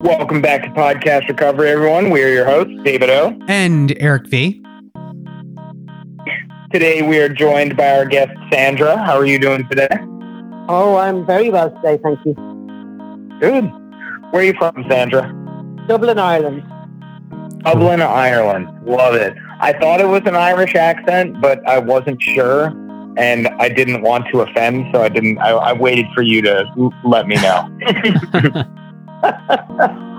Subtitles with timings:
[0.00, 2.10] Welcome back to Podcast Recovery, everyone.
[2.10, 3.38] We are your hosts, David O.
[3.48, 4.62] And Eric V.
[6.72, 8.96] Today we are joined by our guest, Sandra.
[8.96, 9.88] How are you doing today?
[10.68, 12.34] Oh, I'm very well today, thank you.
[13.40, 13.64] Good.
[14.30, 15.22] Where are you from, Sandra?
[15.88, 16.62] Dublin, Ireland.
[17.64, 18.68] Dublin, Ireland.
[18.86, 19.34] Love it.
[19.60, 22.70] I thought it was an Irish accent, but I wasn't sure,
[23.16, 25.38] and I didn't want to offend, so I didn't.
[25.38, 26.64] I, I waited for you to
[27.04, 27.68] let me know.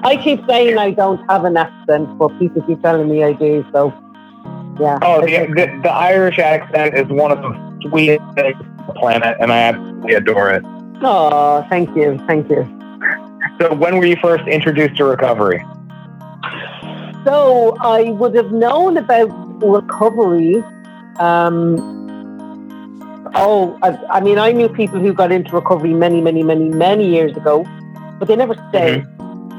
[0.03, 3.65] I keep saying I don't have an accent, but people keep telling me I do.
[3.71, 3.93] So,
[4.79, 4.99] yeah.
[5.01, 9.37] Oh, the, the, the Irish accent is one of the sweetest things on the planet,
[9.39, 10.63] and I absolutely adore it.
[11.03, 12.63] Oh, thank you, thank you.
[13.59, 15.63] So, when were you first introduced to recovery?
[17.23, 19.29] So I would have known about
[19.63, 20.63] recovery.
[21.19, 22.00] Um,
[23.35, 27.09] oh, I, I mean, I knew people who got into recovery many, many, many, many
[27.09, 27.65] years ago,
[28.19, 29.05] but they never stayed.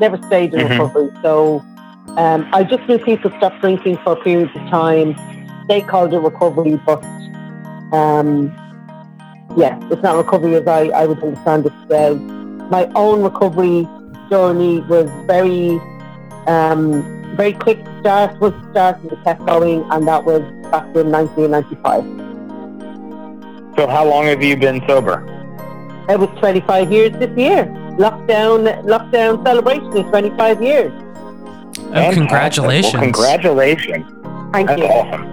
[0.00, 0.70] Never stayed in Mhm.
[0.70, 1.10] recovery.
[1.23, 1.62] So
[2.16, 5.14] um, I just knew people stopped drinking for periods of time.
[5.68, 7.02] They called it recovery, but
[7.92, 8.52] um,
[9.56, 12.14] yeah, it's not recovery as I, I would understand it today.
[12.70, 13.86] My own recovery
[14.30, 15.79] journey was very
[16.46, 17.04] um,
[17.36, 22.32] very quick start was start and it kept going and that was back in 1995.
[23.76, 25.24] So, how long have you been sober?
[26.09, 27.65] It was 25 years this year.
[27.98, 30.92] Lockdown lockdown celebration is 25 years.
[30.92, 32.14] Oh, Fantastic.
[32.18, 32.92] congratulations.
[32.95, 34.06] Well, congratulations.
[34.52, 34.87] Thank That's you.
[34.87, 35.32] awesome.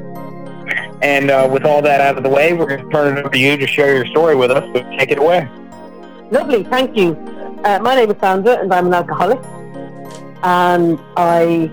[1.02, 3.30] And uh, with all that out of the way, we're going to turn it over
[3.30, 4.64] to you to share your story with us.
[4.74, 5.50] So take it away.
[6.32, 7.14] Lovely, thank you.
[7.64, 9.40] Uh, my name is Sandra and I'm an alcoholic.
[10.44, 11.72] And I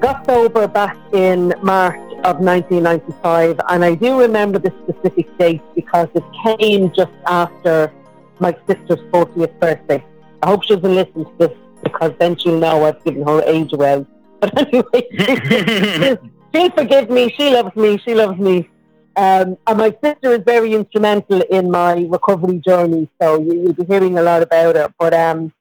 [0.00, 3.60] got sober back in March of 1995.
[3.68, 7.92] And I do remember the specific date because it came just after
[8.40, 10.04] my sister's 40th birthday.
[10.42, 13.72] I hope she doesn't listen to this because then she'll know I've given her age
[13.72, 14.06] away.
[14.40, 16.18] But anyway,
[16.54, 17.34] she'll forgive me.
[17.36, 17.98] She loves me.
[17.98, 18.68] She loves me.
[19.16, 23.84] Um, and my sister is very instrumental in my recovery journey, so you, you'll be
[23.84, 24.94] hearing a lot about her.
[24.96, 25.52] But um,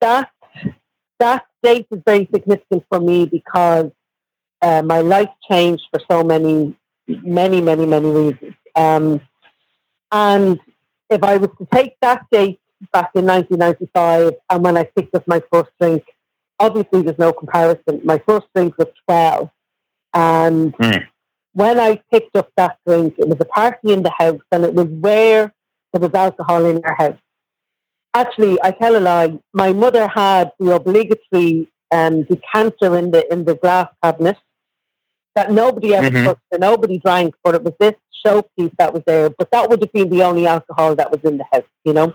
[0.00, 0.30] that
[1.18, 3.90] that date is very significant for me because
[4.62, 6.76] uh, my life changed for so many,
[7.08, 8.54] many, many, many reasons.
[8.74, 9.20] Um,
[10.12, 10.60] and
[11.10, 12.60] if I was to take that date
[12.92, 16.04] back in 1995 and when I picked up my first drink,
[16.60, 18.00] obviously there's no comparison.
[18.04, 19.50] My first drink was 12.
[20.14, 20.98] And Hmm.
[21.54, 24.74] when I picked up that drink, it was a party in the house and it
[24.74, 25.52] was where
[25.92, 27.18] there was alcohol in our house.
[28.14, 29.38] Actually, I tell a lie.
[29.52, 34.38] My mother had the obligatory um, decanter in the in the glass cabinet
[35.36, 36.24] that nobody ever Mhm.
[36.24, 39.30] touched and nobody drank, but it was this showpiece that was there.
[39.30, 42.08] But that would have been the only alcohol that was in the house, you know.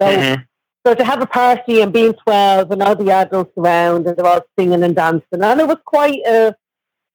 [0.00, 0.44] So, Mhm.
[0.86, 4.26] so to have a party and being twelve and all the adults around and they're
[4.26, 6.54] all singing and dancing, and it was quite a,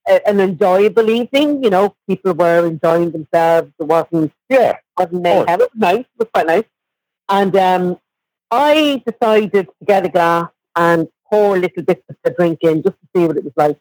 [0.07, 1.63] a an enjoyable evening.
[1.63, 3.71] You know, people were enjoying themselves.
[3.79, 4.77] It wasn't Yeah.
[4.97, 5.47] wasn't mayhem.
[5.47, 5.99] It was nice.
[5.99, 6.65] It was quite nice.
[7.29, 7.99] And um,
[8.49, 12.83] I decided to get a glass and pour a little bits of the drink in
[12.83, 13.77] just to see what it was like.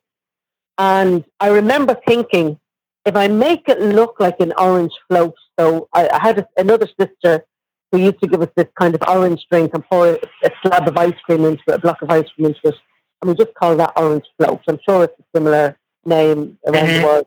[0.80, 2.58] And I remember thinking,
[3.04, 6.88] if I make it look like an orange float, so I, I had a, another
[6.98, 7.44] sister
[7.92, 10.88] who used to give us this kind of orange drink and pour a, a slab
[10.88, 12.74] of ice cream into it, a block of ice cream into it,
[13.20, 14.60] and we just call that orange float.
[14.68, 15.76] I'm sure it's a similar
[16.06, 17.00] name around Mhm.
[17.00, 17.26] the world.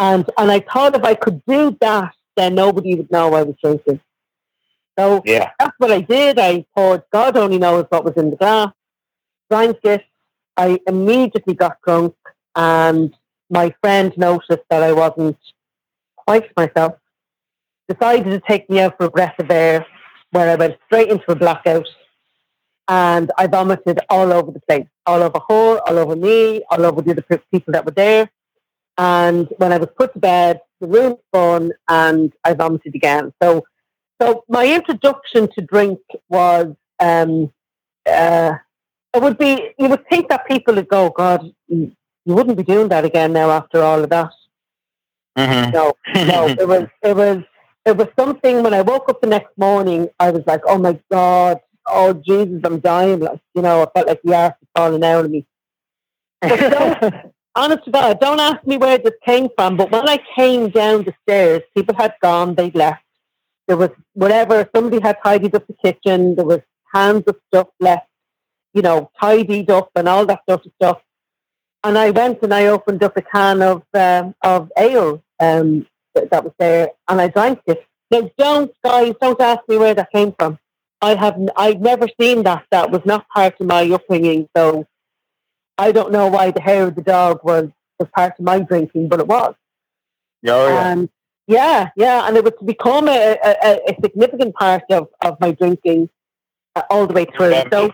[0.00, 3.54] And and I thought if I could do that, then nobody would know I was
[3.62, 4.00] drinking.
[4.98, 5.52] So Yeah.
[5.60, 6.40] that's what I did.
[6.40, 8.72] I poured, God only knows what was in the glass,
[9.50, 10.02] drank it.
[10.56, 12.14] I immediately got drunk,
[12.56, 13.14] and
[13.50, 15.38] my friend noticed that I wasn't
[16.16, 16.94] quite myself.
[17.88, 19.86] Decided to take me out for a breath of air,
[20.32, 21.86] where I went straight into a blackout,
[22.88, 27.00] and I vomited all over the place, all over her, all over me, all over
[27.02, 28.28] the other people that were there.
[28.98, 33.32] And when I was put to bed, the room spun, and I vomited again.
[33.42, 33.64] So
[34.20, 37.52] so my introduction to drink was um,
[38.06, 38.54] uh,
[39.14, 41.52] it would be you would think that people would go, God,
[42.26, 44.32] you wouldn't be doing that again now after all of that.
[45.38, 45.72] Mhm.
[45.72, 47.38] No, no, it was it was
[47.86, 50.98] it was something when I woke up the next morning, I was like, Oh my
[51.10, 53.20] God, oh Jesus, I'm dying.
[53.20, 55.46] Like, you know, I felt like the earth was falling out of me.
[57.56, 61.04] Honest to God, don't ask me where this came from, but when I came down
[61.04, 63.02] the stairs, people had gone, they'd left.
[63.66, 66.60] There was whatever, somebody had tidied up the kitchen, there was
[66.94, 68.08] cans of stuff left,
[68.74, 71.00] you know, tidied up and all that sort of stuff.
[71.86, 76.30] And I went and I opened up a can of um, of ale um, that,
[76.30, 77.86] that was there, and I drank it.
[78.10, 80.58] Now, don't guys, don't ask me where that came from.
[81.00, 82.64] I have, I've never seen that.
[82.72, 84.48] That was not part of my upbringing.
[84.56, 84.88] So
[85.78, 87.68] I don't know why the hair of the dog was
[88.00, 89.54] was part of my drinking, but it was.
[89.54, 90.90] Oh, yeah.
[90.90, 91.08] And
[91.46, 95.52] yeah, yeah, and it was to become a, a, a significant part of, of my
[95.52, 96.10] drinking
[96.74, 97.54] uh, all the way through.
[97.70, 97.92] So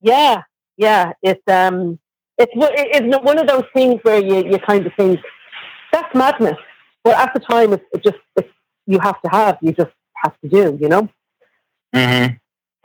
[0.00, 0.42] yeah,
[0.76, 1.98] yeah, it's um,
[2.38, 5.20] it's one- it's one of those things where you, you kind of think
[5.92, 6.58] that's madness,
[7.04, 8.48] but at the time it's it just it's,
[8.86, 9.92] you have to have, you just
[10.24, 11.08] have to do, you know.
[11.94, 12.26] hmm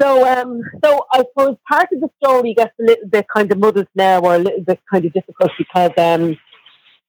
[0.02, 3.60] So, um, so I suppose part of the story gets a little bit kind of
[3.60, 6.38] muddled now, or a little bit kind of difficult because um,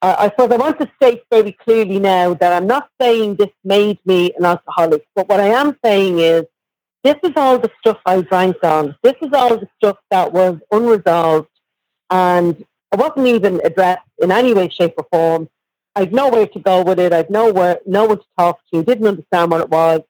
[0.03, 3.51] I, I suppose I want to state very clearly now that I'm not saying this
[3.65, 6.45] made me an alcoholic, but what I am saying is
[7.05, 8.97] this is all the stuff I drank on.
[9.03, 11.49] This is all the stuff that was unresolved,
[12.11, 15.49] and it wasn't even addressed in any way, shape, or form.
[15.97, 17.13] I'd nowhere to go with it.
[17.13, 18.83] I'd nowhere, no one to talk to.
[18.83, 20.01] Didn't understand what it was.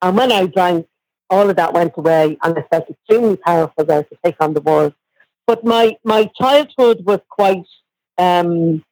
[0.00, 0.86] And when I drank,
[1.30, 4.60] all of that went away, and I felt extremely powerful there to take on the
[4.60, 4.94] world.
[5.46, 7.64] But my my childhood was quite
[8.18, 8.84] um,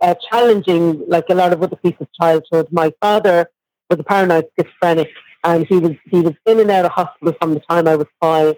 [0.00, 2.68] uh, challenging, like a lot of other people's childhood.
[2.70, 3.50] My father
[3.90, 5.10] was a paranoid schizophrenic,
[5.44, 8.08] and he was he was in and out of hospital from the time I was
[8.20, 8.56] five.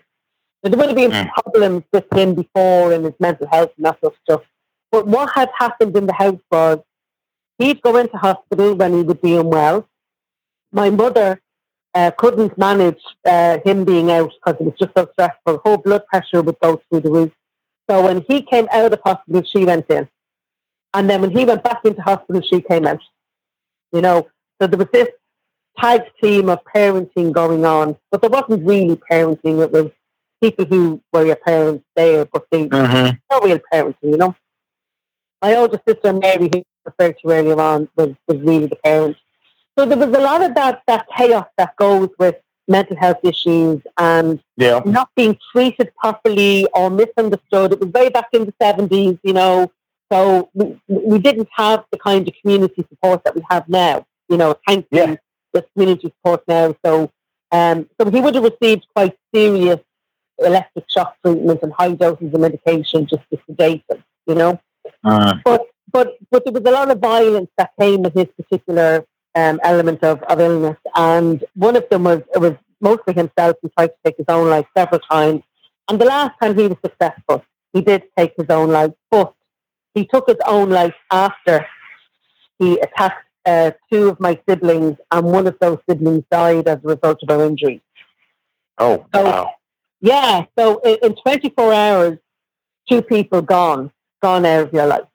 [0.62, 1.30] There would have been Mm.
[1.32, 4.42] problems with him before and his mental health and that sort of stuff.
[4.92, 6.80] But what had happened in the house was
[7.58, 9.88] he'd go into hospital when he would be unwell.
[10.72, 11.40] My mother
[11.94, 15.60] uh, couldn't manage uh, him being out because it was just so stressful.
[15.64, 17.32] Her blood pressure would go through the roof.
[17.88, 20.08] So when he came out of hospital, she went in.
[20.94, 23.00] And then when he went back into hospital, she came out.
[23.92, 24.28] You know,
[24.60, 25.08] so there was this
[25.78, 29.60] tag team of parenting going on, but there wasn't really parenting.
[29.62, 29.90] It was
[30.42, 34.34] people who were your parents there, but they hmm no real parenting, you know.
[35.42, 39.16] My older sister Mary, who I referred to earlier on, was, was really the parent.
[39.78, 42.36] So there was a lot of that that chaos that goes with
[42.68, 44.80] mental health issues and Yeah.
[44.84, 47.72] not being treated properly or misunderstood.
[47.72, 49.70] It was way back in the seventies, you know.
[50.12, 54.06] So we, we didn't have the kind of community support that we have now.
[54.28, 55.16] You know, thankfully, Yeah.
[55.52, 56.74] there's community support now.
[56.84, 57.10] So,
[57.52, 59.80] um, so he would have received quite serious
[60.46, 64.60] electric shock treatment and high doses of medication just to sedate them, You know
[65.04, 69.04] Uh, but but but there was a lot of violence that came with his particular
[69.34, 73.68] um, element of, of illness, and one of them was it was mostly himself who
[73.76, 75.42] tried to take his own life several times.
[75.88, 79.34] And the last time he was successful, he did take his own life, but
[79.94, 81.66] he took his own life after
[82.58, 86.88] he attacked uh, two of my siblings, and one of those siblings died as a
[86.88, 87.80] result of our injuries.
[88.78, 89.50] oh, So- wow.
[90.00, 92.18] Yeah, so in, in 24 hours,
[92.88, 93.90] two people gone,
[94.22, 95.08] gone out of your life,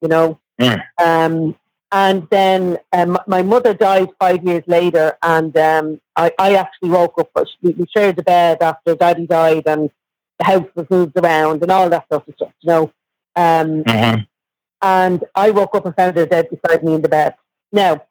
[0.00, 0.38] you know.
[0.60, 0.82] Mm.
[1.02, 1.56] Um,
[1.90, 7.18] and then um, my mother died five years later, and um, I, I actually woke
[7.18, 7.30] up.
[7.34, 9.90] but We, we shared the bed after Daddy died, and
[10.38, 12.92] the house was moved around, and all that sort of stuff, you know.
[13.36, 14.22] Um, hmm
[14.82, 17.36] and I woke up and found her dead beside me in the bed.
[17.70, 18.04] Now,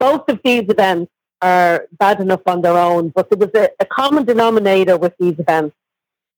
[0.00, 3.86] both of these events are bad enough on their own, but there was a, a
[3.86, 5.76] common denominator with these events.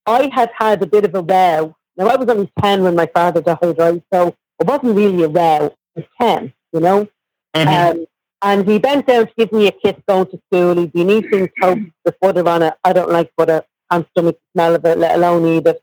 [0.06, 1.76] I had had a bit of a row.
[1.96, 4.02] Now, I was only 10 when my father died, right?
[4.12, 5.74] So it wasn't really a row.
[5.96, 7.08] I was 10, you know?
[7.54, 8.06] hmm Um,
[8.42, 10.74] and he bent down to give me a kiss going to school.
[10.76, 12.74] He'd been eating toast with butter on it.
[12.82, 13.62] I don't like butter.
[13.90, 15.82] Can't stomach the smell of it, let alone eat it.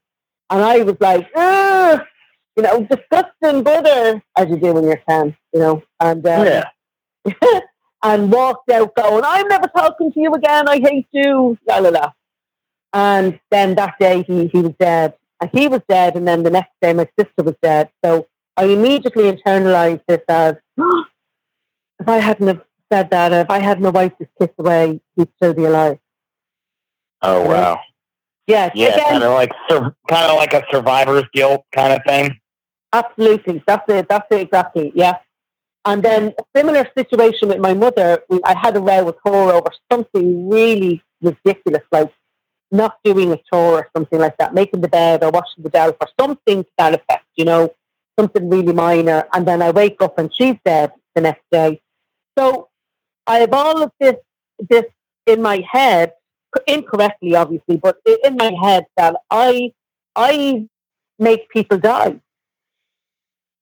[0.49, 2.01] And I was like, Ugh!
[2.55, 5.83] you know, disgusting butter, as you do when you're 10, you know.
[5.99, 6.63] And um, yeah.
[8.07, 10.67] and walked out going, I'm never talking to you again.
[10.67, 11.57] I hate you.
[11.67, 12.11] La la la.
[12.93, 15.13] And then that day he, he was dead.
[15.41, 16.15] And he was dead.
[16.15, 17.89] And then the next day my sister was dead.
[18.03, 22.61] So I immediately internalized this as if I hadn't have
[22.91, 25.99] said that, if I hadn't have wiped his kiss away, he'd still be alive.
[27.21, 27.81] Oh, wow.
[28.47, 28.71] Yes.
[28.73, 32.39] Yeah, again, kind of like sur- kind of like a survivor's guilt kind of thing.
[32.93, 34.07] Absolutely, that's it.
[34.07, 34.93] That's it exactly.
[34.95, 35.17] Yeah.
[35.87, 38.21] And then a similar situation with my mother.
[38.43, 42.11] I had a row with her over something really ridiculous, like
[42.71, 45.95] not doing a chore or something like that, making the bed or washing the shelf
[46.01, 47.25] or something to that effect.
[47.37, 47.73] You know,
[48.19, 49.29] something really minor.
[49.33, 51.81] And then I wake up and she's dead the next day.
[52.37, 52.67] So
[53.25, 54.17] I have all of this
[54.69, 54.83] this
[55.25, 56.11] in my head,
[56.67, 59.71] incorrectly, obviously, but in my head that I
[60.17, 60.67] I
[61.17, 62.19] make people die.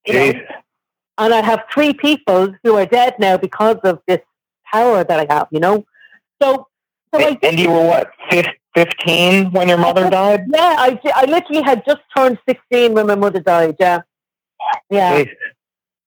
[0.06, 0.32] You know?
[1.18, 4.20] And I have three people who are dead now because of this
[4.72, 5.86] power that I have, you know.
[6.42, 6.66] So,
[7.14, 10.44] so I And, and you were what, fif- 15 when your mother died?
[10.52, 13.76] yeah, I, I literally had just turned sixteen when my mother died.
[13.80, 14.00] Yeah,
[14.90, 15.24] yeah.
[15.24, 15.30] Jeez.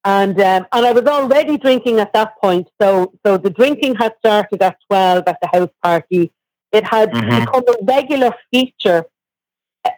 [0.05, 2.67] And um, and I was already drinking at that point.
[2.79, 6.31] So so the drinking had started at twelve at the house party.
[6.71, 7.39] It had Mhm.
[7.39, 9.05] become a regular feature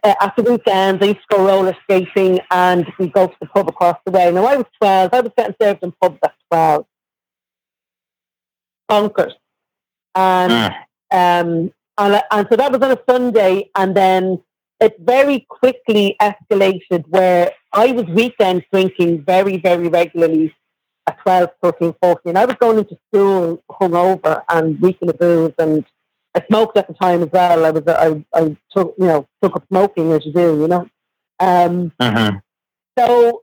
[0.03, 1.01] at the weekends.
[1.01, 4.31] I used to go roller skating and we'd go to the pub across the way.
[4.31, 5.13] Now I was twelve.
[5.13, 6.85] I was getting served in pubs at twelve.
[8.89, 9.33] Bonkers.
[10.15, 10.75] And Mm.
[11.11, 14.41] um, and, and so that was on a Sunday, and then
[14.79, 20.53] it very quickly escalated where I was weekend drinking very, very regularly
[21.07, 22.37] at 12, 13, 14.
[22.37, 25.85] I was going into school hungover and weak in the booze, and
[26.33, 27.65] I smoked at the time as well.
[27.65, 30.87] I was, I, I took, you know, took up smoking as you do, you know.
[31.39, 32.41] Um, Mhm.
[32.97, 33.41] so,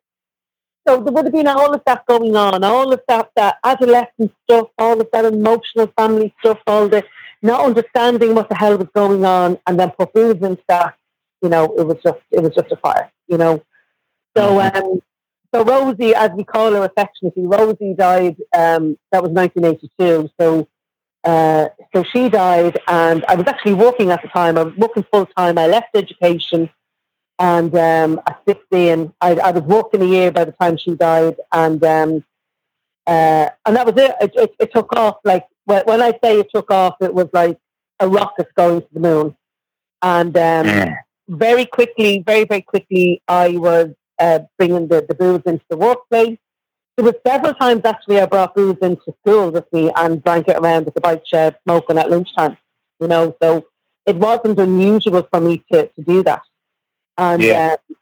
[0.87, 4.33] so there would have been all of that going on, all of that, that adolescent
[4.45, 7.04] stuff, all of that emotional family stuff, all the
[7.42, 10.95] not understanding what the hell was going on, and then put booze into that.
[11.42, 13.12] You know, it was just, it was just a fire.
[13.28, 13.62] You know,
[14.37, 15.02] so um,
[15.54, 18.37] so Rosie, as we call her affectionately, Rosie died.
[18.57, 20.30] Um, that was 1982.
[20.40, 20.66] So.
[21.25, 24.57] Uh, so she died, and I was actually working at the time.
[24.59, 25.59] I was working full time.
[25.59, 26.71] I left education,
[27.39, 31.37] and um, at 16, I, I was working a year by the time she died,
[31.53, 32.25] and um,
[33.07, 34.15] uh, and that was it.
[34.21, 34.55] It, it.
[34.61, 37.59] it took off like when when I say it took off, it was like
[38.01, 39.37] a rocket going to the moon,
[40.03, 40.97] and um, Mm.
[41.29, 46.39] very quickly, very very quickly, I was uh, bringing the, the booze into the workplace.
[46.99, 50.57] There was several times actually I brought booze into school with me and drank it
[50.57, 52.59] around at the bike shed, smoking at lunchtime.
[52.99, 53.64] You know, so
[54.05, 56.43] it wasn't unusual for me to, to do that.
[57.17, 57.76] And Yeah.
[57.76, 57.95] uh,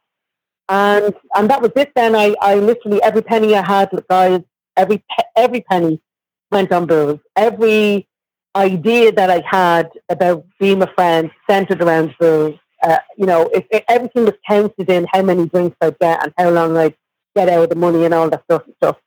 [0.69, 1.91] and and that was it.
[1.95, 4.41] Then I, I literally every penny I had, guys,
[4.75, 6.01] every pe- every penny
[6.51, 7.19] went on booze.
[7.35, 8.07] Every
[8.55, 12.57] idea that I had about being a friend centered around booze.
[12.81, 16.33] Uh, you know, if, if everything was counted in how many drinks I'd get and
[16.35, 16.95] how long I'd
[17.37, 18.97] get out of the money and all that stuff and stuff.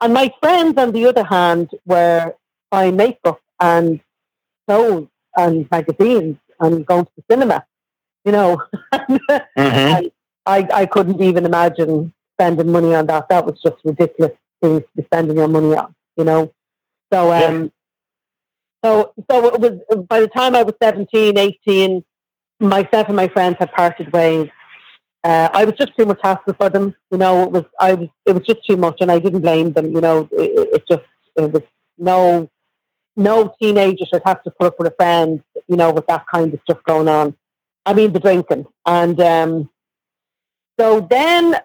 [0.00, 2.34] And my friends, on the other hand, were
[2.70, 4.00] buying makeup and
[4.66, 7.58] clothes and magazines and going to the cinema.
[8.24, 8.62] You know,
[9.58, 10.10] Mhm.
[10.46, 13.28] I, I couldn't even imagine spending money on that.
[13.28, 14.32] That was just ridiculous
[14.62, 16.42] things to be spending your money on, you know.
[17.12, 17.46] So Yeah.
[17.48, 17.72] um
[18.84, 19.74] so so it was
[20.08, 22.04] by the time I was 17, 18,
[22.60, 24.48] myself and my friends had parted ways.
[25.22, 27.42] Uh, I was just too much hassle for them, you know.
[27.42, 29.92] It was I was it was just too much, and I didn't blame them.
[29.94, 31.02] You know, it, it just
[31.36, 31.62] it was
[31.98, 32.48] no
[33.16, 36.54] no teenager should have to put up with a friend, you know, with that kind
[36.54, 37.36] of stuff going on.
[37.84, 39.70] I mean, the drinking, and um,
[40.78, 41.56] so then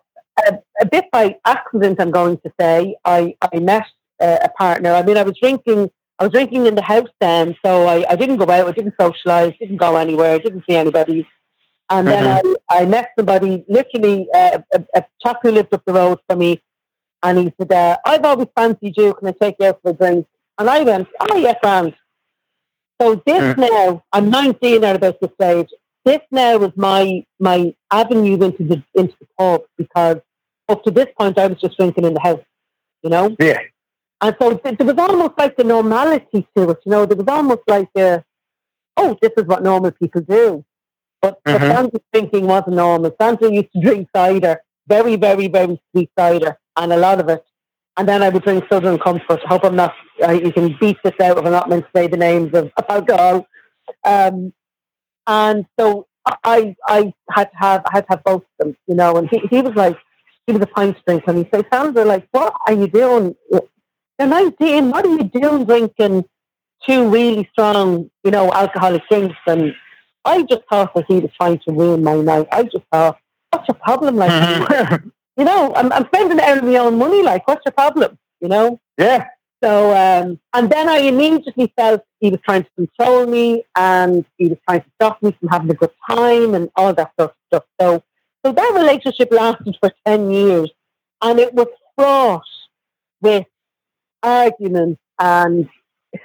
[0.45, 3.85] a, a bit by accident, I'm going to say, I I met
[4.19, 4.93] a partner.
[4.93, 5.89] I mean, I was drinking.
[6.17, 8.95] I was drinking in the house then, so I, I didn't go out, I didn't
[8.97, 11.27] socialise, didn't go anywhere, didn't see anybody.
[11.89, 12.25] And then
[12.69, 16.39] I, I met somebody, literally uh, a, a chap who lived up the road from
[16.39, 16.61] me,
[17.21, 19.93] and he said, uh, I've always fancied you, can I take you out for a
[19.93, 20.27] drink?
[20.57, 21.95] And I went, oh, yes, grand.
[23.01, 23.57] So this Mm.
[23.69, 25.69] now, I'm 19 at about this stage,
[26.05, 30.17] this now is my my avenue into the into the pub because
[30.69, 32.43] up to this point I was just drinking in the house,
[33.03, 33.35] you know?
[33.39, 33.59] Yeah.
[34.21, 37.27] And so th- there was almost like a normality to it, you know, there was
[37.27, 38.23] almost like a,
[38.97, 40.63] oh, this is what normal people do.
[41.21, 41.71] But, Mhm.
[41.71, 43.15] Sandra drinking wasn't normal.
[43.19, 47.43] Sandra used to drink cider, very, very, very sweet cider, and a lot of it.
[47.97, 49.39] And then I would drink Southern Comfort.
[49.45, 49.93] I hope I'm not,
[50.23, 52.71] uh, you can beat this out if I'm not meant to say the names of,
[52.77, 53.47] of alcohol.
[54.03, 54.53] Um,
[55.27, 56.07] and so
[56.43, 59.29] I, I had to have, I had to have both of them, you know, and
[59.29, 59.97] he, he was like,
[60.45, 63.35] he was a pint drinker, and he said, Sandra, like, what are you doing?
[63.49, 66.25] You're 19, what are you doing drinking
[66.87, 69.35] two really strong, you know, alcoholic drinks?
[69.47, 69.73] And
[70.25, 72.47] I just thought that he was trying to ruin my night.
[72.51, 73.17] I just thought,
[73.51, 74.17] what's your problem?
[74.17, 75.01] Like,
[75.37, 77.21] you know, I'm, I'm spending out of my own money.
[77.23, 78.17] Like, what's your problem?
[78.41, 78.79] You know?
[78.97, 79.27] yeah.
[79.63, 84.47] So, um, and then I immediately felt he was trying to control me and he
[84.47, 87.35] was trying to stop me from having a good time and all that sort of
[87.47, 87.63] stuff.
[87.81, 88.03] So,
[88.45, 90.69] so that relationship lasted for 10 years
[91.21, 92.43] and it was fraught
[93.21, 93.47] with
[94.21, 95.67] arguments and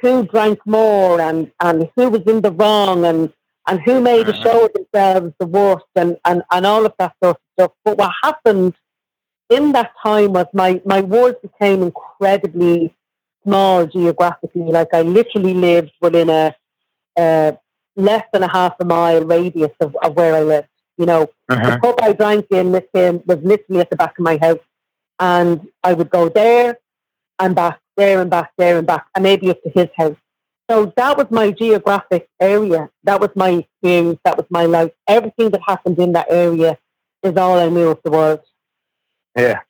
[0.02, 3.32] who drank more and, and who was in the wrong and,
[3.70, 7.14] and who made a show of themselves the worst and, and, and all of that
[7.22, 7.72] sort of stuff.
[7.84, 8.74] But what happened
[9.48, 12.94] in that time was my, my world became incredibly
[13.44, 14.62] small geographically.
[14.78, 16.54] Like I literally lived within a,
[17.16, 17.52] uh,
[17.96, 20.68] less than a half a mile radius of, of where I lived.
[20.98, 21.80] You know, the Mhm.
[21.82, 24.58] pub I drank in with him was literally at the back of my house.
[25.18, 26.78] And I would go there
[27.38, 30.16] and back, there and back, there and back, and maybe up to his house.
[30.70, 32.90] So that was my geographic area.
[33.02, 34.20] That was my experience.
[34.24, 34.92] That was my life.
[35.08, 36.78] Everything that happened in that area
[37.24, 38.40] is all I knew of the world
[39.36, 39.60] Yeah.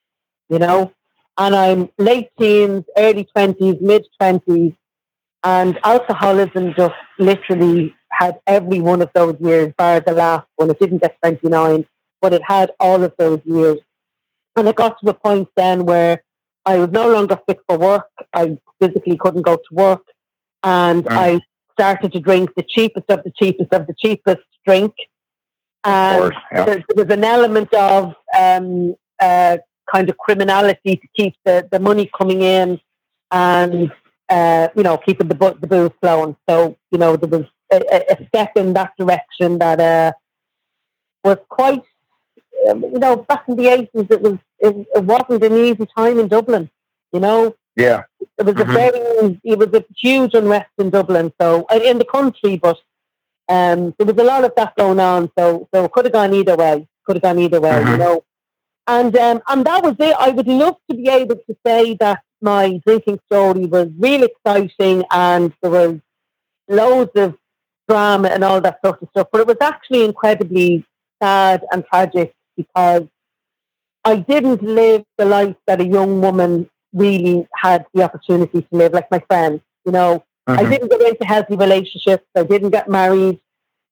[0.48, 0.92] you know.
[1.38, 4.76] and I'm late teens, early 20s, mid 20s,
[5.42, 10.68] and alcoholism just literally had every one of those years, bar the last one.
[10.70, 11.86] It didn't get 29,
[12.20, 13.78] but it had all of those years.
[14.56, 16.22] And it got to the point then where
[16.66, 18.08] I was no longer fit for work.
[18.34, 20.02] I physically couldn't go to work.
[20.62, 21.16] And Mm.
[21.16, 21.40] I
[21.72, 24.92] started to drink the cheapest of the cheapest of the cheapest drink.
[25.84, 26.36] And course.
[26.52, 26.64] Yeah.
[26.66, 29.56] there, there was an element of um, uh,
[29.90, 32.78] kind of criminality to keep the, the money coming in
[33.30, 33.90] and,
[34.28, 36.36] uh, you know, keeping the, bu- the booze flowing.
[36.48, 40.12] So, you know, there was a, a- a step in that direction that uh,
[41.24, 41.82] was quite,
[42.68, 46.18] um, you know, back in the 80s, it, was, it, it wasn't an easy time
[46.18, 46.68] in Dublin,
[47.12, 47.54] you know.
[47.76, 48.04] Yeah.
[48.38, 48.70] It was Mhm.
[48.70, 52.78] a very, it was a huge unrest in Dublin, so in the country, but
[53.48, 55.30] um, there was a lot of that going on.
[55.38, 56.86] So, so it could have gone either way.
[57.04, 57.98] Could have gone either way, you Mhm.
[57.98, 58.24] know.
[58.86, 60.16] And um, and that was it.
[60.18, 65.04] I would love to be able to say that my drinking story was really exciting,
[65.10, 66.00] and there was
[66.68, 67.36] loads of
[67.88, 69.28] drama and all that sort of stuff.
[69.32, 70.84] But it was actually incredibly
[71.22, 73.06] sad and tragic because
[74.04, 78.92] I didn't live the life that a young woman really had the opportunity to live,
[78.92, 79.60] like my friends.
[79.84, 80.70] You know, I Mhm.
[80.70, 82.26] didn't get into healthy relationships.
[82.36, 83.40] I didn't get married.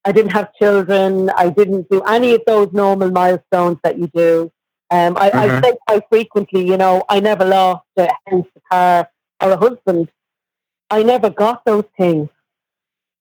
[0.04, 1.30] I didn't have children.
[1.30, 4.50] I didn't do any of those normal milestones that you do.
[4.90, 5.64] Um, I, I Mhm.
[5.64, 9.10] say quite frequently, you know, I never lost a house, a car,
[9.42, 10.08] or a husband.
[10.90, 12.30] I never got those things.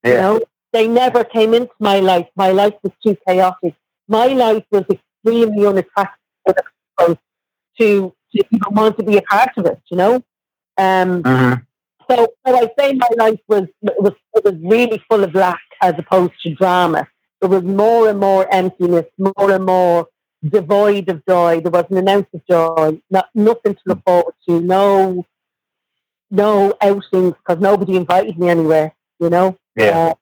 [0.04, 0.42] You know,
[0.72, 2.28] they never came into my life.
[2.36, 3.76] My life was too chaotic.
[4.08, 6.56] My life was extremely unattractive
[7.80, 9.80] to, to even want to be a part of it.
[9.90, 10.16] You know,
[10.78, 11.66] um, Mhm.
[12.10, 12.16] so,
[12.46, 16.34] so I say my life was was it was really full of lack as opposed
[16.44, 17.08] to drama.
[17.42, 20.08] There was more and more emptiness, more and more
[20.48, 21.62] devoid of joy.
[21.62, 23.00] There wasn't an ounce of joy.
[23.10, 24.60] Not nothing to look forward to.
[24.62, 25.26] No,
[26.32, 28.94] no outings because nobody invited me anywhere.
[29.20, 29.58] You know.
[29.76, 29.98] Yeah.
[30.10, 30.14] Uh,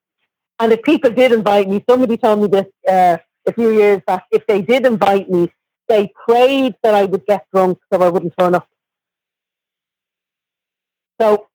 [0.59, 4.25] and if people did invite me, somebody told me this uh, a few years back.
[4.31, 5.51] If they did invite me,
[5.87, 8.67] they prayed that I would get drunk so I wouldn't turn up.
[11.21, 11.47] So,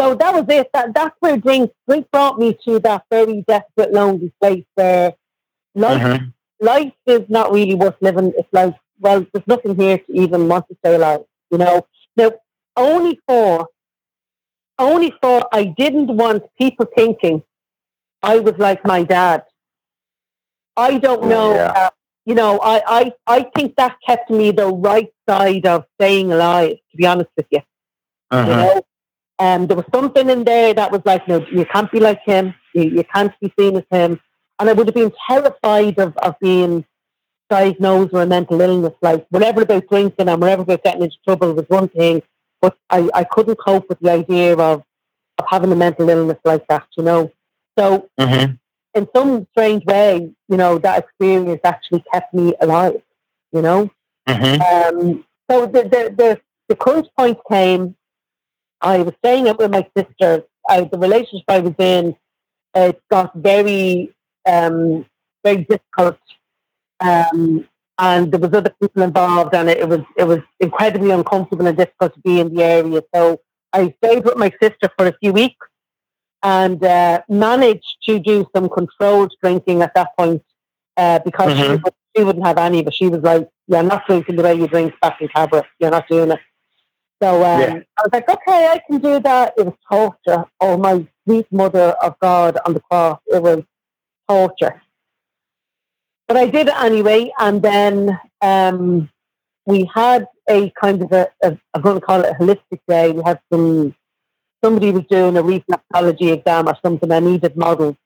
[0.00, 0.70] so that was it.
[0.72, 5.14] That that's where drink drink brought me to that very desperate, lonely place where
[5.74, 6.32] life Mhm.
[6.60, 8.32] life is not really worth living.
[8.36, 11.22] It's like, well, there's nothing here to even want to stay alive.
[11.50, 11.86] You know.
[12.16, 12.32] Now,
[12.76, 13.68] only for
[14.78, 17.42] only for I didn't want people thinking
[18.22, 19.44] I was like my dad.
[20.76, 21.54] I don't know.
[21.54, 21.72] Yeah.
[21.76, 21.90] uh,
[22.30, 26.76] you know, I, I, I think that kept me the right side of staying alive,
[26.90, 27.62] to be honest with you.
[28.32, 28.58] You Mhm.
[28.64, 28.82] know,
[29.40, 32.54] um, there was something in there that was like, no, you can't be like him.
[32.76, 34.20] You, you can't be seen as him.
[34.60, 36.84] And I would have been terrified of, of being
[37.48, 38.94] diagnosed with a mental illness.
[39.02, 42.22] Like, whatever about drinking and whatever about getting into trouble was one thing,
[42.62, 44.84] but I, I couldn't cope with the idea of,
[45.38, 47.32] of having a mental illness like that, you know.
[47.78, 48.58] So, Mhm.
[48.94, 53.02] In some strange way, you know, that experience actually kept me alive,
[53.52, 53.90] you know.
[54.28, 54.60] Mhm.
[54.60, 57.96] Um, so the, the, the, the crunch point came.
[58.80, 60.44] I was staying up with my sister.
[60.68, 62.16] I, the relationship I was in,
[62.74, 64.14] it got very,
[64.46, 65.06] um,
[65.44, 66.18] very difficult.
[67.00, 71.66] Um, and there was other people involved, and it, it was it was incredibly uncomfortable
[71.66, 73.02] and difficult to be in the area.
[73.14, 73.40] So
[73.72, 75.66] I stayed with my sister for a few weeks
[76.42, 80.42] and uh, managed to do some controlled drinking at that point
[80.96, 81.82] uh, because she, Mhm.
[81.82, 82.92] would- she wouldn't have any but.
[82.94, 85.64] She was like, "You're not drinking the way you drink back in Cabra.
[85.78, 86.40] You're not doing it."
[87.22, 87.80] So um, Yeah.
[87.98, 90.44] I was like, "Okay, I can do that." It was torture.
[90.60, 93.20] Oh my sweet mother of God on the cross!
[93.28, 93.62] It was
[94.28, 94.82] torture.
[96.26, 99.08] But I did it anyway, and then um,
[99.66, 103.12] we had a kind of a, a I'm going to call it a holistic day.
[103.12, 103.94] We had some
[104.62, 107.10] somebody was doing a reflexology exam or something.
[107.10, 107.96] I needed models.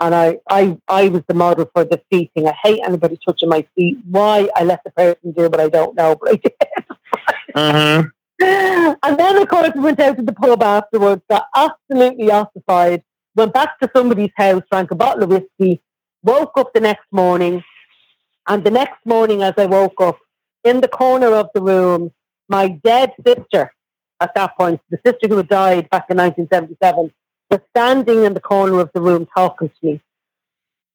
[0.00, 2.48] And I, I, I was the model for the feet thing.
[2.48, 3.98] I hate anybody touching my feet.
[4.08, 6.52] Why I let the person do it, I don't know, but I did.
[7.54, 8.10] Mhm.
[9.02, 13.02] and then, of course, we went out to the pub afterwards, got absolutely ossified,
[13.34, 15.82] went back to somebody's house, drank a bottle of whiskey,
[16.22, 17.62] woke up the next morning.
[18.48, 20.18] And the next morning, as I woke up,
[20.64, 22.12] in the corner of the room,
[22.48, 23.72] my dead sister
[24.20, 27.12] at that point, the sister who had died back in 1977,
[27.50, 30.00] was standing in the corner of the room talking to me.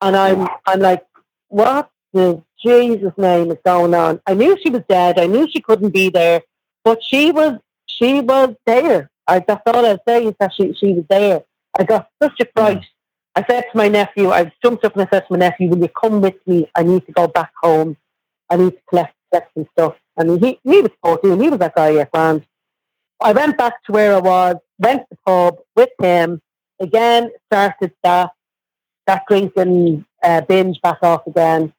[0.01, 1.05] And I'm, I'm like,
[1.49, 4.21] what the Jesus name is going on?
[4.25, 5.19] I knew she was dead.
[5.19, 6.43] I knew she couldn't be there,
[6.83, 9.09] but she was, she was there.
[9.27, 11.43] I, that's all I'll say is that she, she was there.
[11.77, 12.77] I got such a fright.
[12.77, 12.83] Hmm.
[13.37, 15.79] I said to my nephew, I jumped up and I said to my nephew, will
[15.79, 16.69] you come with me?
[16.75, 17.97] I need to go back home.
[18.49, 19.95] I need to collect, collect some stuff.
[20.15, 21.41] And he, he was 14.
[21.41, 22.45] He was like, oh, yeah, grand.
[23.21, 26.41] I went back to where I was, went to the pub with him,
[26.79, 28.31] again, started that,
[29.07, 31.73] that drinking uh, binge back off again.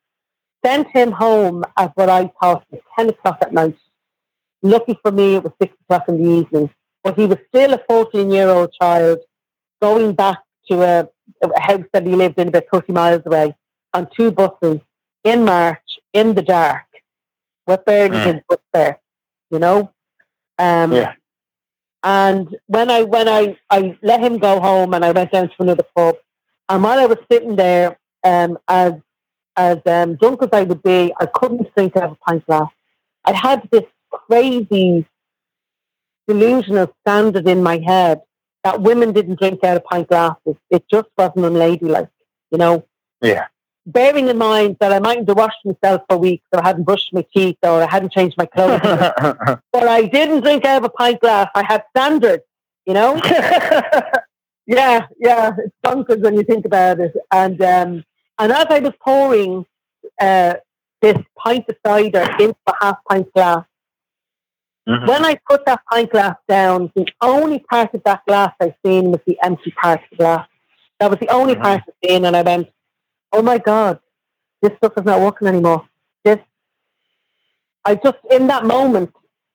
[0.64, 3.76] Sent him home at what I thought was 10 o'clock at night.
[4.62, 6.70] Lucky for me, it was 6 o'clock in the evening.
[7.04, 9.18] But he was still a 14 year old child
[9.80, 10.38] going back
[10.70, 11.08] to a,
[11.42, 13.54] a house that he lived in about 30 miles away
[13.94, 14.80] on two buses
[15.22, 16.84] in March in the dark
[17.66, 18.24] with barely Mm.
[18.34, 19.00] his bus there,
[19.50, 19.92] you know?
[20.58, 21.12] Um, Yeah.
[22.06, 25.54] And when I when I, I let him go home and I went down to
[25.58, 26.14] another pub,
[26.68, 28.92] and while I was sitting there, um, as
[29.56, 32.70] as um, drunk as I would be, I couldn't out of a pint glass.
[33.24, 35.04] I had this crazy
[36.28, 38.20] delusional standard in my head
[38.62, 40.54] that women didn't drink out of pint glasses.
[40.70, 42.10] It just wasn't unladylike,
[42.52, 42.86] you know.
[43.20, 43.46] Yeah.
[43.88, 47.12] Bearing in mind that I mightn't have washed myself for weeks, or I hadn't brushed
[47.12, 48.80] my teeth, or I hadn't changed my clothes,
[49.72, 51.48] but I didn't drink out of a pint glass.
[51.54, 52.42] I had standards,
[52.84, 53.14] you know.
[54.66, 57.12] yeah, yeah, it's bonkers when you think about it.
[57.32, 58.04] And um,
[58.38, 59.64] and as I was pouring
[60.20, 60.54] uh,
[61.00, 63.64] this pint of cider into a half pint glass,
[64.88, 65.08] Mhm.
[65.08, 69.10] when I put that pint glass down, the only part of that glass I seen
[69.10, 70.48] was the empty part of the glass.
[71.00, 71.62] That was the only Mhm.
[71.62, 72.68] part I seen, and I went,
[73.36, 74.00] "Oh my god,
[74.62, 75.82] this stuff is not working anymore."
[76.24, 76.38] This,
[77.84, 79.12] I just in that moment,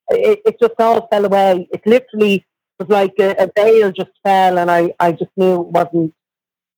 [0.10, 1.68] it, it just all fell away.
[1.72, 2.46] It literally
[2.80, 6.14] was like a, a veil just fell, and I, I just knew it wasn't.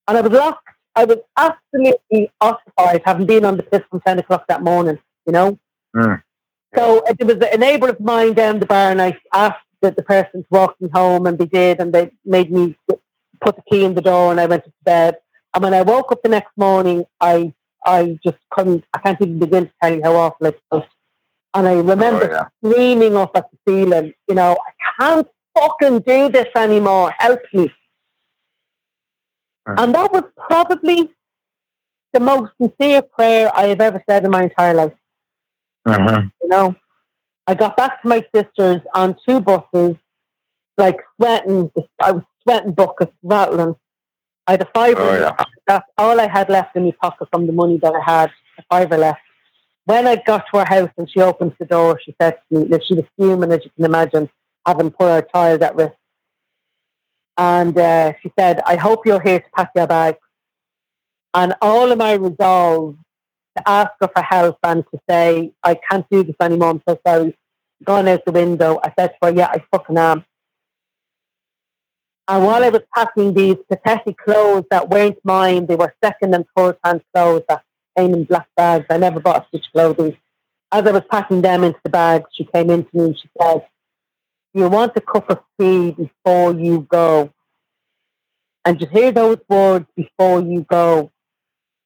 [0.08, 0.68] And I was locked.
[0.96, 5.00] I was absolutely ossified, having been on the piss from ten o'clock that morning.
[5.26, 5.60] You know.
[5.96, 6.22] Mm.
[6.76, 10.04] So it was a neighbour of mine down the bar, and I asked the, the
[10.04, 12.76] person to walk me home, and they did, and they made me
[13.42, 15.18] put the key in the door, and I went to bed.
[15.54, 17.54] And when I woke up the next morning, I
[17.86, 18.86] I just couldn't.
[18.94, 20.86] I can't even begin to tell you how awful it felt.
[21.54, 22.72] And I remember Oh, yeah.
[22.72, 27.14] screaming up at the ceiling, you know, I can't fucking do this anymore.
[27.20, 27.72] Help me.
[29.68, 29.84] Mm.
[29.84, 31.12] And that was probably
[32.14, 34.94] the most sincere prayer I have ever said in my entire life.
[35.88, 36.32] Mhm.
[36.42, 36.76] You know,
[37.48, 39.96] I got back to my sister's on two buses,
[40.78, 41.72] like sweating.
[42.02, 43.76] I was sweating buckets, rattling.
[44.48, 45.02] I had a fiver.
[45.02, 45.46] Oh, yeah.
[45.68, 48.32] That's all I had left in my pocket from the money that I had.
[48.58, 49.22] A fiver left.
[49.86, 52.68] When I got to her house and she opened the door, she said to me
[52.70, 54.30] that she was fuming, as you can imagine,
[54.66, 55.94] having put her child at risk.
[57.38, 60.18] And uh, she said, I hope you're here to pack your bag.
[61.34, 62.96] And all of my resolve
[63.58, 67.00] to ask her for help and to say, I can't do this anymore, I'm so
[67.06, 67.38] sorry,
[67.84, 68.80] gone out the window.
[68.84, 70.26] I said to her, yeah, I fucking am.
[72.28, 76.46] And while I was packing these pathetic clothes that weren't mine, they were second and
[76.56, 77.64] third hand clothes that
[77.98, 78.86] came in black bags.
[78.90, 80.18] I never bought such clothing.
[80.72, 83.68] As I was packing them into the bags, she came into me and she said,
[84.54, 87.34] You want a cup of tea before you go.
[88.64, 91.12] And just hear those words before you go.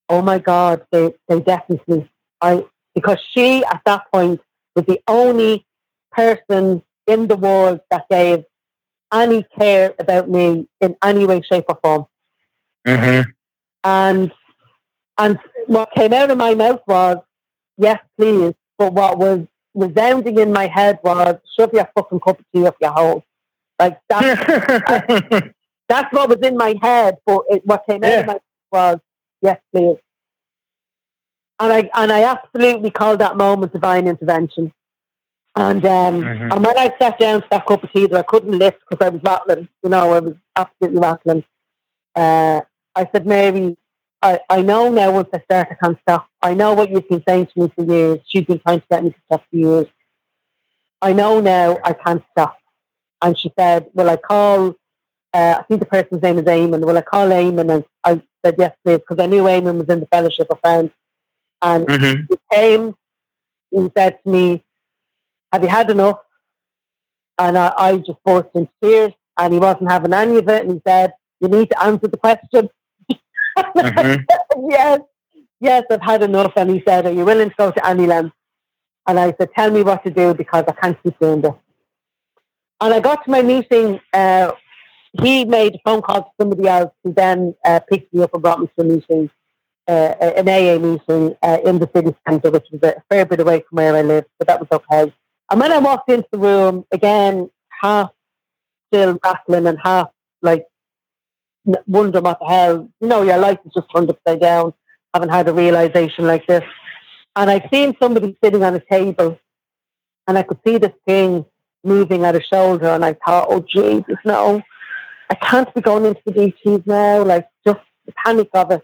[0.08, 4.39] Oh my God, they, they definitely, I, because she at that point
[4.76, 5.65] was the only
[6.12, 8.45] person in the world that gave
[9.13, 12.06] any care about me in any way, shape, or form.
[12.88, 13.26] Mhm.
[13.84, 14.32] And
[15.17, 17.17] and what came out of my mouth was,
[17.78, 18.54] yes, please.
[18.78, 22.76] But what was resounding in my head was, shove your fucking cup of tea up
[22.80, 23.24] your hole.
[23.80, 25.54] Like that,
[25.89, 27.17] that's what was in my head.
[27.26, 28.20] But it, what came out Yeah.
[28.22, 28.41] of my mouth
[28.72, 29.00] was,
[29.41, 29.98] yes, please.
[31.60, 34.72] And I and I absolutely called that moment divine intervention.
[35.58, 36.52] And um, Mhm.
[36.54, 39.06] and when I sat down to that cup of tea that I couldn't lift because
[39.06, 41.43] I was rattling, you know, I was absolutely rattling.
[42.15, 42.62] Uh,
[42.96, 43.78] I said, Mary,
[44.22, 46.28] I, I know now once I start, I can't stop.
[46.41, 48.20] I know what you've been saying to me for years.
[48.28, 49.88] She's been trying to get me to stop for years.
[51.02, 52.58] I know now I can't stop.
[53.22, 54.76] And she said, Will I call?
[55.34, 56.86] Uh, I think the person's name is Eamon.
[56.86, 57.72] Will I call Eamon?
[57.74, 60.91] And I said, Yes, please, because I knew Eamon was in the fellowship of friends.
[61.62, 62.28] And Mhm.
[62.30, 62.96] he came,
[63.72, 64.63] he said to me,
[65.52, 66.20] Have you had enough?
[67.40, 70.64] And I, I just burst into tears, and he wasn't having any of it.
[70.66, 72.70] And he said, You need to answer the question.
[73.58, 74.26] Mhm.
[74.70, 75.00] yes,
[75.60, 76.54] yes, I've had enough.
[76.56, 78.36] And he said, Are you willing to go to any length?
[79.08, 81.54] And I said, Tell me what to do because I can't keep doing this.
[82.82, 84.00] And I got to my meeting.
[84.14, 84.52] Uh,
[85.22, 88.44] he made a phone call to somebody else who then uh, picked me up and
[88.44, 89.30] brought me to a meeting,
[89.88, 93.64] uh, an AA meeting uh, in the city centre, which was a fair bit away
[93.68, 95.12] from where I live, but that was okay.
[95.50, 97.50] And when I walked into the room, again,
[97.82, 98.12] half
[98.88, 100.10] still rattling and half
[100.42, 100.66] like
[101.86, 104.74] wondering what the hell, you know, your life is just turned upside down.
[105.14, 106.64] Haven't had a realization like this.
[107.36, 109.40] And I've seen somebody sitting on a table
[110.28, 111.46] and I could see this thing
[111.84, 114.62] moving at her shoulder, and I thought, oh Jesus, no,
[115.30, 117.24] I can't be going into the DTs now.
[117.24, 118.82] Like just the panic of it.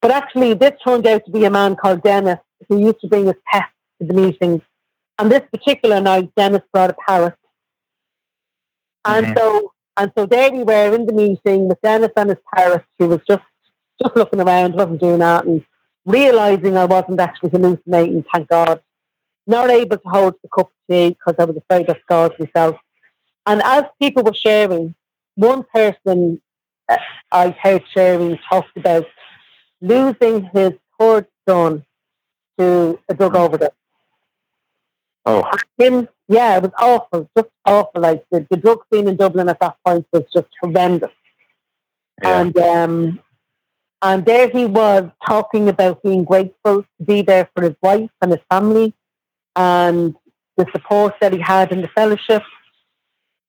[0.00, 3.26] But actually, this turned out to be a man called Dennis who used to bring
[3.26, 3.66] his pets
[4.00, 4.62] to the meetings.
[5.22, 7.36] And this particular night, Dennis brought a parrot.
[9.04, 9.38] And Mhm.
[9.38, 13.06] so, and so there we were in the meeting with Dennis and his parrot, who
[13.06, 13.44] was just
[14.02, 15.64] just looking around, wasn't doing that, and
[16.06, 18.24] realizing I wasn't actually hallucinating.
[18.32, 18.82] Thank God.
[19.46, 22.76] Not able to hold the cup of tea because I was afraid of scars myself.
[23.46, 24.96] And as people were sharing,
[25.36, 26.42] one person
[26.88, 26.98] uh,
[27.30, 29.06] I heard sharing talked about
[29.80, 31.84] losing his third son
[32.58, 33.70] to a drug overdose.
[35.24, 38.00] Oh, Him, yeah, it was awful, just awful.
[38.00, 41.10] Like the, the drug scene in Dublin at that point was just horrendous.
[42.22, 42.40] yeah.
[42.40, 43.20] And um,
[44.02, 48.32] and there he was talking about being grateful to be there for his wife and
[48.32, 48.94] his family,
[49.54, 50.16] and
[50.56, 52.42] the support that he had in the fellowship.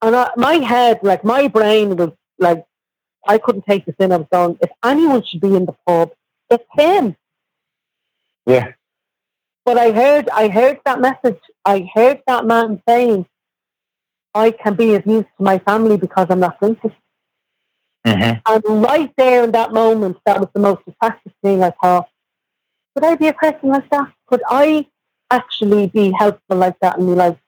[0.01, 2.65] And I, my head, like my brain, was like,
[3.27, 4.11] I couldn't take this in.
[4.11, 6.11] I was going, if anyone should be in the pub,
[6.49, 7.15] it's him.
[8.45, 8.73] yeah.
[9.65, 11.39] But I heard, I heard that message.
[11.65, 13.25] I heard that man saying,
[14.35, 16.95] "I can be of use to my family because I'm not drinking."
[18.05, 18.41] Mhm.
[18.45, 22.09] And right there in that moment, that was the most attractive thing I thought.
[22.93, 24.11] Could I be a person like that?
[24.27, 24.87] Could I
[25.31, 27.39] actually be helpful like that in my life?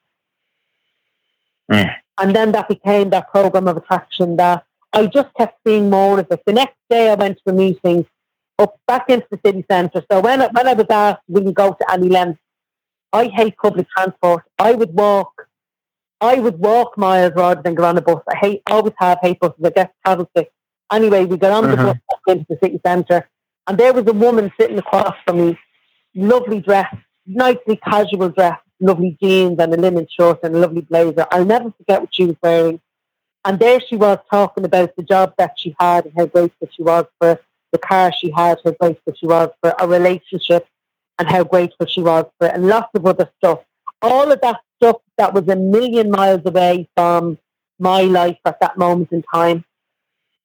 [1.71, 1.95] Mm.
[2.17, 6.28] And then that became that program of attraction that I just kept seeing more of
[6.32, 6.41] it.
[6.45, 8.08] The next day I went to a meeting
[8.59, 10.03] up back into the city centre.
[10.11, 12.39] So when I, when I was asked, will you go to any length?
[13.11, 14.43] I hate public transport.
[14.59, 15.47] I would walk.
[16.21, 18.21] I would walk miles rather than get on a bus.
[18.29, 19.55] I hate, always have hate buses.
[19.63, 20.51] I get travel sick.
[20.91, 21.85] Anyway, we got on the Mhm.
[21.85, 23.27] bus back into the city centre,
[23.67, 25.59] and there was a woman sitting across from me,
[26.15, 26.93] lovely dress,
[27.25, 31.25] nicely casual dress, lovely jeans and a linen shirt and a lovely blazer.
[31.31, 32.79] I'll never forget what she was wearing.
[33.43, 36.83] And there she was talking about the job that she had and how grateful she
[36.83, 37.39] was for
[37.75, 40.65] the car she had, how grateful she was for a relationship
[41.19, 43.59] and how grateful she was for it, and lots of other stuff.
[44.01, 47.38] All of that stuff that was a million miles away from
[47.79, 49.65] my life at that moment in time.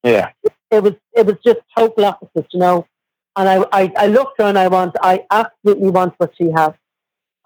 [0.02, 0.30] Yeah.
[0.70, 2.86] It was it was just total opposite, you know.
[3.36, 6.72] And I, I, I looked her and I want I absolutely want what she has.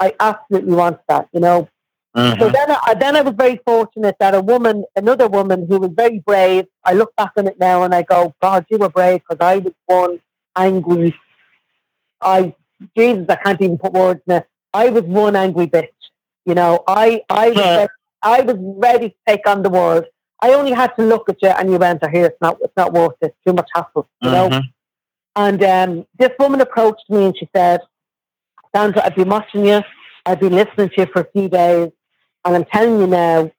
[0.01, 1.69] I absolutely want that, you know.
[2.41, 2.55] So Mhm.
[2.55, 6.21] then I, then I was very fortunate that a woman, another woman who was very
[6.21, 9.45] brave, I look back on it now and I go, God, you were brave because
[9.45, 10.21] I was one
[10.57, 11.15] angry.
[12.21, 12.55] I,
[12.97, 14.49] Jesus, I can't even put words in it.
[14.75, 15.89] I was one angry bitch.
[16.47, 17.77] You know, I, I was, Yeah.
[17.77, 20.05] ready, I was ready to take on the world.
[20.43, 22.77] I only had to look at you and you went, oh, here, it's not, it's
[22.77, 23.35] not worth it.
[23.47, 24.51] Too much hassle, you know.
[24.51, 24.63] Mhm.
[25.37, 27.81] And um, this woman approached me and she said,
[28.75, 29.83] Sandra, I've been watching you.
[30.27, 31.91] I've been listening to you for a few days.
[32.45, 33.51] And I'm telling you now,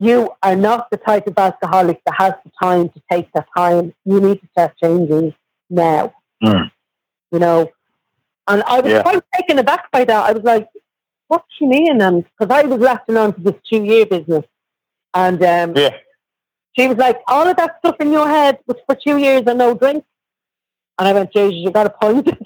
[0.00, 3.94] you are not the type of alcoholic that has the time to take that time.
[4.04, 5.34] You need to start changing
[5.70, 6.70] now, Mm.
[7.30, 7.70] you know.
[8.48, 9.02] And I was Yeah.
[9.02, 10.28] quite taken aback by that.
[10.28, 10.68] I was like,
[11.28, 12.00] what do you mean?
[12.02, 14.44] And because I was latching on to this two year business.
[15.14, 15.96] And um, Yeah.
[16.78, 19.58] she was like, all of that stuff in your head was for two years and
[19.58, 20.04] no drink.
[20.98, 22.26] And I went, Jesus, you got a point.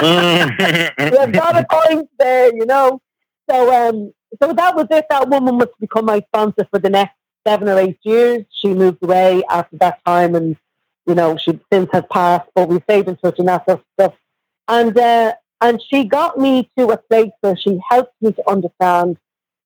[0.00, 3.00] You've got a point there, you know.
[3.50, 5.06] So um so that was it.
[5.10, 7.14] That woman was to become my sponsor for the next
[7.46, 8.44] seven or eight years.
[8.50, 10.56] She moved away after that time and
[11.06, 13.84] you know, she since has passed, but we stayed in touch and that sort of
[13.98, 14.14] stuff.
[14.68, 19.16] And uh and she got me to a place where she helped me to understand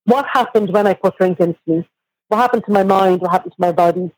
[0.05, 1.89] what happened when I put drink into me,
[2.29, 4.11] what happened to my mind, what happened to my body,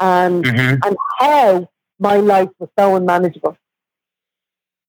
[0.00, 0.80] and Mhm.
[0.84, 3.56] and how my life was so unmanageable.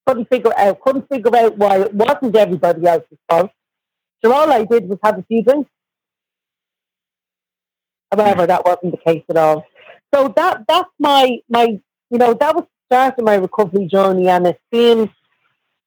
[0.08, 3.52] Couldn't figure out, couldn't figure out why it wasn't everybody else's fault.
[4.24, 5.70] So all I did was have a few drinks.
[8.12, 9.66] However, that wasn't the case at all.
[10.16, 11.80] So that that's my my
[12.12, 15.12] you know that was the start of my recovery journey, and it's been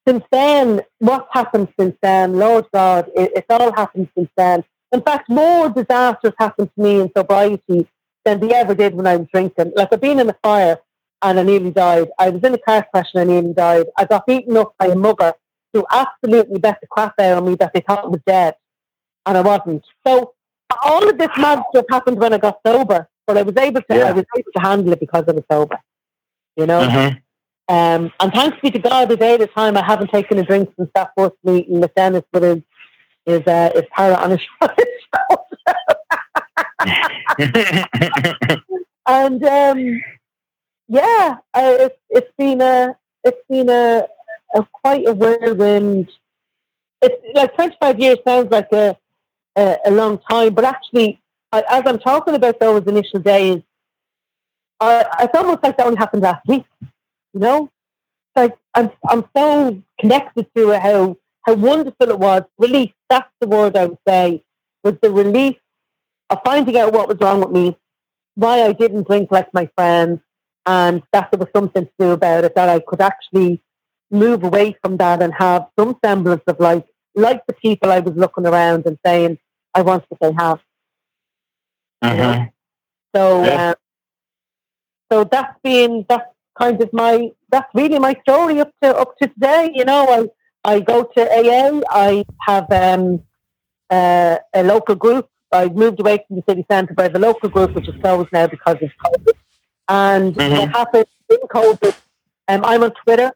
[0.09, 0.83] since then.
[1.01, 2.35] What's happened since then?
[2.35, 4.65] Lord God, it, it's all happened since then.
[4.93, 7.89] In fact, more disasters happened to me in sobriety
[8.25, 9.73] than they ever did when I was drinking.
[9.77, 10.79] Like I've been in a fire
[11.23, 12.09] and I nearly died.
[12.19, 13.87] I was in a car crash and I nearly died.
[13.99, 15.35] I got beaten up by a mugger
[15.77, 18.55] who absolutely bet the crap out of me that they thought I was dead,
[19.27, 19.85] and I wasn't.
[20.07, 20.33] So
[20.83, 23.97] all of this mad stuff happened when I got sober, but I was able to
[23.97, 24.09] Yeah.
[24.09, 25.79] I was able to handle it because I was sober.
[26.57, 26.81] You know.
[26.81, 27.23] Mhm.
[27.69, 30.45] Um, and thanks be to God, the day at a time I haven't taken a
[30.45, 32.63] drink since that first meeting with Dennis with his
[33.27, 34.77] his uh, his parrot on his shoulder.
[39.07, 40.03] and um,
[40.89, 44.07] yeah, uh, it's it's been a it's been a,
[44.55, 46.11] a quite a whirlwind.
[47.03, 48.97] it's like 25 years sounds like a,
[49.57, 51.21] a, a long time, but actually,
[51.53, 53.63] I, as I'm talking about those initial days,
[54.81, 56.65] I, it's almost like that only happened last week.
[57.35, 57.71] You know,
[58.37, 62.43] like I'm I'm so connected to it, how how wonderful it was.
[62.59, 64.45] Relief, that's the word I would say,
[64.85, 65.57] was the relief
[66.31, 67.79] of finding out what was wrong with me,
[68.37, 70.21] why I didn't drink like my friends,
[70.67, 73.63] and that there was something to do about it, that I could actually
[74.11, 78.15] move away from that and have some semblance of like like the people I was
[78.15, 79.39] looking around and saying,
[79.75, 80.61] I want what they have.
[82.05, 82.45] Mm-hmm.
[83.15, 83.71] So Yeah.
[83.71, 83.75] uh,
[85.11, 89.29] so that's been that's kind of my that's really my story up to up to
[89.29, 89.71] today.
[89.75, 90.31] You know,
[90.65, 91.81] I I go to AA.
[91.91, 93.23] I have um,
[93.91, 95.29] uh, a local group.
[95.53, 98.47] I moved away from the city centre, but the local group which is closed now
[98.49, 99.35] because of COVID.
[99.89, 100.59] And Mhm.
[100.59, 101.95] what happened in COVID?
[102.49, 103.33] Um, I'm on Twitter,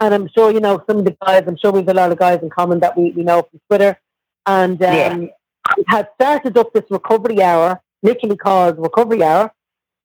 [0.00, 1.44] and I'm sure you know some of the guys.
[1.46, 3.60] I'm sure we have a lot of guys in common that we, we know from
[3.68, 3.98] Twitter.
[4.46, 5.16] And um, Yeah.
[5.16, 9.52] we had started up this recovery hour, literally called recovery hour,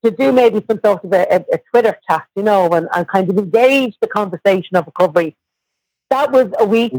[0.04, 3.08] to do maybe some sort of a, a, a Twitter chat, you know, and, and
[3.08, 5.36] kind of engage the conversation of recovery.
[6.10, 6.94] That was a week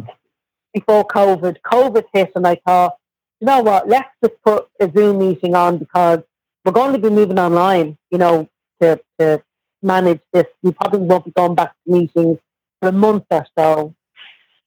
[0.72, 1.56] before COVID.
[1.66, 2.96] COVID hit, and I thought,
[3.40, 6.20] you know what, let's just put a Zoom meeting on because
[6.64, 8.48] we're going to be moving online, you know,
[8.80, 9.42] to, to
[9.82, 10.46] manage this.
[10.62, 12.38] We probably won't be going back to meetings
[12.82, 13.94] for a month or so.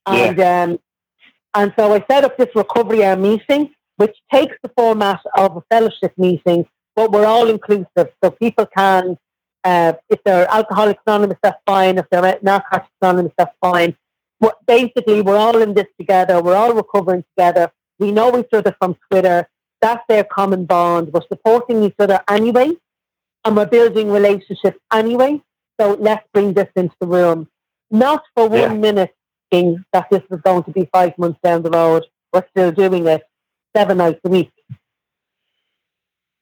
[0.06, 0.78] And, um,
[1.54, 5.62] and so I set up this recovery hour meeting, which takes the format of a
[5.70, 8.08] fellowship meeting, but we're all inclusive.
[8.22, 9.18] So people can,
[9.64, 11.98] uh, if they're Alcoholics Anonymous, that's fine.
[11.98, 13.96] If they're Narcotics Anonymous, that's fine.
[14.40, 16.42] But basically, we're all in this together.
[16.42, 17.70] We're all recovering together.
[17.98, 19.48] We know each other from Twitter.
[19.82, 21.12] That's their common bond.
[21.12, 22.72] We're supporting each other anyway,
[23.44, 25.42] and we're building relationships anyway.
[25.80, 27.48] So let's bring this into the room.
[27.90, 28.72] Not for one Yeah.
[28.74, 29.14] minute
[29.50, 32.04] thinking that this was going to be five months down the road.
[32.32, 33.22] We're still doing it
[33.76, 34.50] seven nights a week.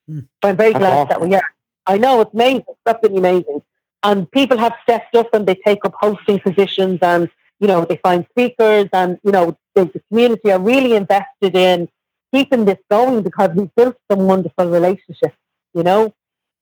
[0.08, 1.08] So I'm very That's glad awesome.
[1.08, 1.42] that we are.
[1.86, 2.64] I know it's amazing.
[2.68, 3.62] It's absolutely amazing.
[4.02, 7.30] And people have stepped up and they take up hosting positions and,
[7.60, 11.88] you know, they find speakers and, you know, the, the community are really invested in
[12.32, 15.36] keeping this going because we've built some wonderful relationships,
[15.72, 16.12] you know.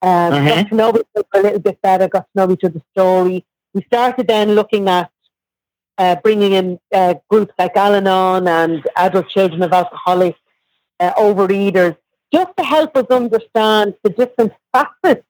[0.03, 0.49] Um, Mhm.
[0.49, 3.45] Got to know each other a little bit better, got to know each other's story.
[3.75, 5.11] We started then looking at
[5.99, 10.39] uh, bringing in uh, groups like Al-Anon and adult children of alcoholics,
[11.01, 11.97] uh, overeaters,
[12.33, 15.27] just to help us understand the different facets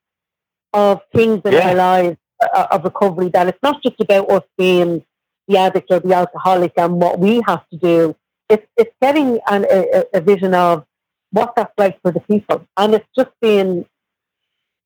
[0.73, 1.69] of things in Yeah.
[1.69, 3.29] our lives uh, of recovery.
[3.29, 5.05] That it's not just about us being
[5.49, 8.17] the addict or the alcoholic and what we have to do.
[8.49, 10.85] It's it's getting an, a, a vision of
[11.33, 13.85] what that's like for the people, and it's just been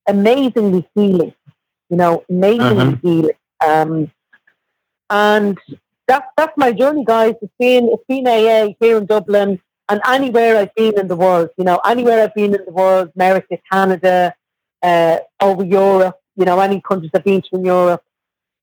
[0.09, 1.35] amazingly healing.
[1.91, 3.37] You know, amazingly healing.
[3.65, 4.11] Um,
[5.11, 5.59] and
[6.07, 7.35] that's that's my journey, guys.
[7.43, 11.51] It's been it's been AA here in Dublin and anywhere I've been in the world.
[11.57, 14.35] You know, anywhere I've been in the world, America, Canada,
[14.83, 16.19] uh, over Europe.
[16.37, 18.03] You know, any countries I've been to in Europe.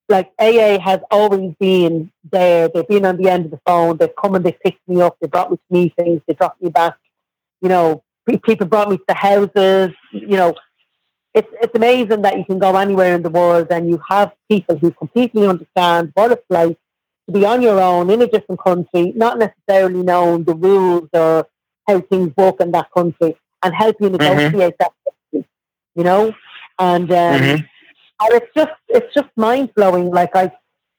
[0.09, 2.67] Like AA has always been there.
[2.67, 3.97] They've been on the end of the phone.
[3.97, 5.17] They've come and they picked me up.
[5.19, 6.21] They brought me to meetings.
[6.27, 6.97] They dropped me back.
[7.61, 8.03] You know,
[8.43, 9.95] people brought me to the houses.
[10.11, 10.55] You know,
[11.33, 14.77] it's it's amazing that you can go anywhere in the world and you have people
[14.77, 16.77] who completely understand what it's like
[17.27, 21.47] to be on your own in a different country, not necessarily knowing the rules or
[21.87, 24.91] how things work in that country, and help you negotiate that.
[25.05, 25.47] country,
[25.95, 26.33] You know,
[26.79, 27.69] and um, Mhm.
[28.21, 30.11] and it's just it's just mind blowing.
[30.11, 30.51] Like I,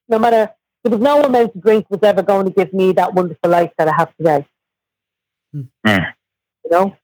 [0.08, 0.50] no matter
[0.82, 3.72] there was no amount of drink was ever going to give me that wonderful life
[3.78, 4.46] that I have today.
[5.54, 5.68] Mm.
[6.64, 6.96] You know,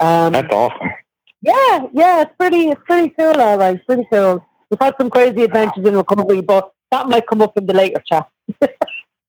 [0.00, 0.90] um, That's awesome.
[1.44, 4.44] Yeah, yeah, it's pretty, it's pretty cool, all right, pretty cool.
[4.70, 8.02] We've had some crazy adventures in recovery, but that might come up in the later
[8.06, 8.28] chat.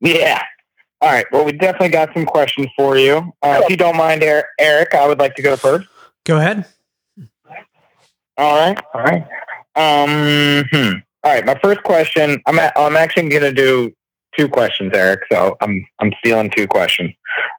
[0.01, 0.41] Yeah.
[1.01, 1.25] All right.
[1.31, 3.33] Well, we definitely got some questions for you.
[3.41, 5.87] Uh, if you don't mind, Er- Eric, I would like to go first.
[6.25, 6.65] Go ahead.
[8.37, 8.77] All right.
[8.93, 9.23] All right.
[9.75, 10.65] Um.
[10.71, 10.97] Hmm.
[11.23, 11.45] All right.
[11.45, 12.41] My first question.
[12.45, 12.59] I'm.
[12.59, 13.93] A, I'm actually going to do
[14.37, 15.21] two questions, Eric.
[15.31, 15.85] So I'm.
[15.99, 17.11] I'm stealing two questions.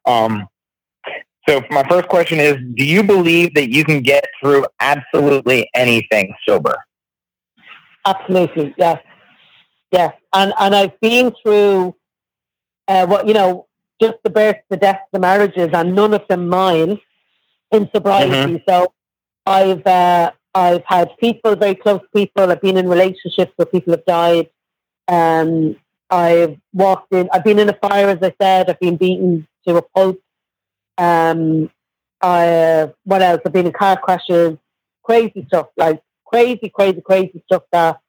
[0.04, 0.46] Um.
[1.48, 6.34] So my first question is: Do you believe that you can get through absolutely anything
[6.46, 6.76] sober?
[8.04, 9.00] Absolutely, yes,
[9.92, 10.12] yes.
[10.32, 11.94] And and I've been through
[12.88, 13.66] uh, what you know,
[14.00, 17.00] just the births, the deaths, the marriages, and none of them mine
[17.70, 18.62] in sobriety.
[18.68, 18.92] So
[19.46, 22.50] I've uh, I've had people, very close people.
[22.50, 24.48] I've been in relationships where people have died.
[25.08, 25.76] Um,
[26.10, 27.28] I've walked in.
[27.32, 28.70] I've been in a fire, as I said.
[28.70, 30.18] I've been beaten to a pulp.
[30.98, 31.70] Um,
[32.22, 33.40] I what else?
[33.44, 34.56] I've been in car crashes,
[35.02, 38.00] crazy stuff like crazy, crazy, crazy stuff that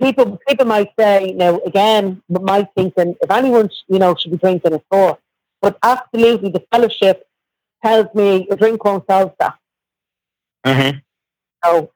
[0.00, 4.72] people people might say, now again, my thinking, if anyone you know should be drinking,
[4.72, 5.18] it's for.
[5.60, 7.26] But absolutely, the fellowship
[7.84, 9.54] tells me a drink won't solve that.
[10.66, 10.98] Mm-hmm.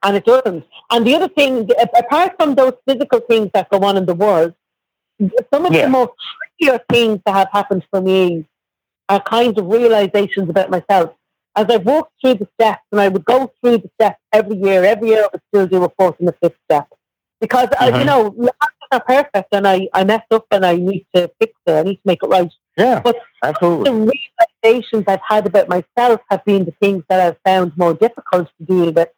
[0.01, 0.65] And it doesn't.
[0.89, 4.55] And the other thing, apart from those physical things that go on in the world,
[5.53, 5.83] some of Yeah.
[5.83, 6.13] the most
[6.57, 8.45] trickier things that have happened for me
[9.09, 11.13] are kind of realizations about myself.
[11.55, 14.83] As I've walked through the steps, and I would go through the steps every year,
[14.85, 16.87] every year I would still do a fourth and a fifth step.
[17.41, 17.99] Because, I, Mhm.
[17.99, 18.53] you know, life
[18.83, 21.71] is not perfect, and I, I messed up and I need to fix it.
[21.71, 22.51] I need to make it right.
[22.77, 23.89] Yeah, But absolutely.
[23.91, 24.13] the
[24.63, 28.65] realizations I've had about myself have been the things that I've found more difficult to
[28.65, 29.09] deal with.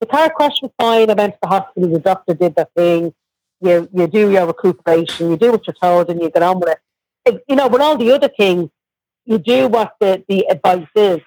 [0.00, 1.10] The car crash was fine.
[1.10, 1.88] I went to the hospital.
[1.90, 3.12] The doctor did the thing.
[3.60, 5.30] You you do your recuperation.
[5.30, 6.78] You do what you're told, and you get on with it.
[7.24, 8.70] It- You know, with all the other things,
[9.28, 11.20] you do what the, the advice is.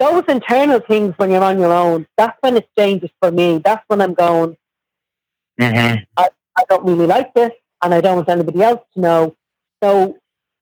[0.00, 3.60] Those internal things, when you're on your own, that's when it's dangerous for me.
[3.64, 4.56] That's when I'm going.
[5.60, 6.02] Mm-hmm.
[6.16, 9.36] I don't really like this, and I don't want anybody else to know.
[9.82, 10.18] So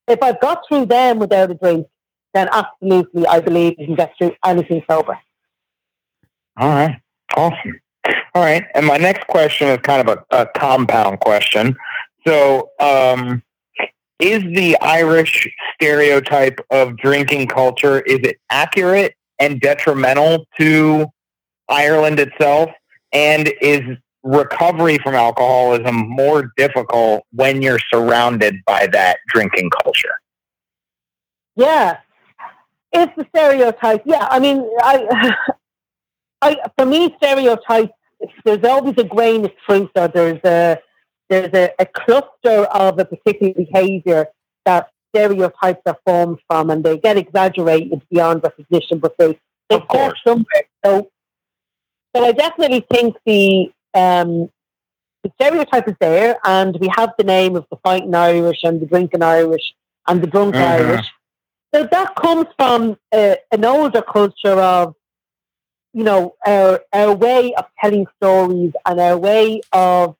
[0.08, 1.86] if I've got through them without a drink,
[2.34, 5.18] then absolutely, I believe you can get through anything sober.
[6.56, 7.00] All right.
[7.36, 7.80] Awesome.
[8.34, 8.64] All right.
[8.74, 11.76] And my next question is kind of a, a compound question.
[12.26, 13.42] So, um,
[14.20, 21.06] is the Irish stereotype of drinking culture is it accurate and detrimental to
[21.68, 22.70] Ireland itself?
[23.12, 23.82] And is
[24.22, 30.20] recovery from alcoholism more difficult when you're surrounded by that drinking culture?
[31.56, 31.98] Yeah,
[32.92, 34.02] it's the stereotype.
[34.04, 35.34] Yeah, I mean, I,
[36.42, 37.92] I for me, stereotypes.
[38.44, 40.78] There's always a grain of truth, or there's a
[41.30, 44.26] there's a, a cluster of a particular behaviour
[44.66, 49.38] that stereotypes are formed from, and they get exaggerated beyond recognition, but they
[49.70, 50.18] they Of course.
[50.26, 50.64] somewhere.
[50.84, 51.10] So,
[52.14, 54.50] so I definitely think the um,
[55.22, 58.86] the stereotype is there, and we have the name of the fighting Irish and the
[58.86, 59.74] drinking Irish
[60.08, 60.60] and the drunk Mhm.
[60.62, 61.06] Irish.
[61.74, 64.94] So that comes from uh, an older culture of,
[65.92, 70.16] you know, our our way of telling stories and our way of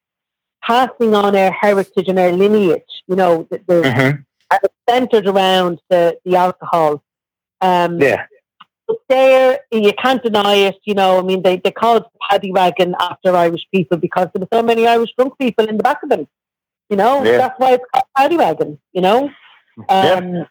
[0.63, 2.93] passing on our heritage and our lineage.
[3.07, 4.23] You know, the, the, Mm-hmm.
[4.53, 7.03] and centered around the the alcohol.
[7.61, 8.27] Um, Yeah.
[8.89, 10.77] it's there, you can't deny it.
[10.85, 14.41] You know, I mean, they they called the paddy wagon after Irish people because there
[14.41, 16.27] were so many Irish drunk people in the back of them.
[16.91, 17.39] You know, Yeah.
[17.39, 18.79] that's why it's called paddy wagon.
[18.93, 19.31] You know.
[19.89, 20.15] Yeah.
[20.15, 20.47] Um,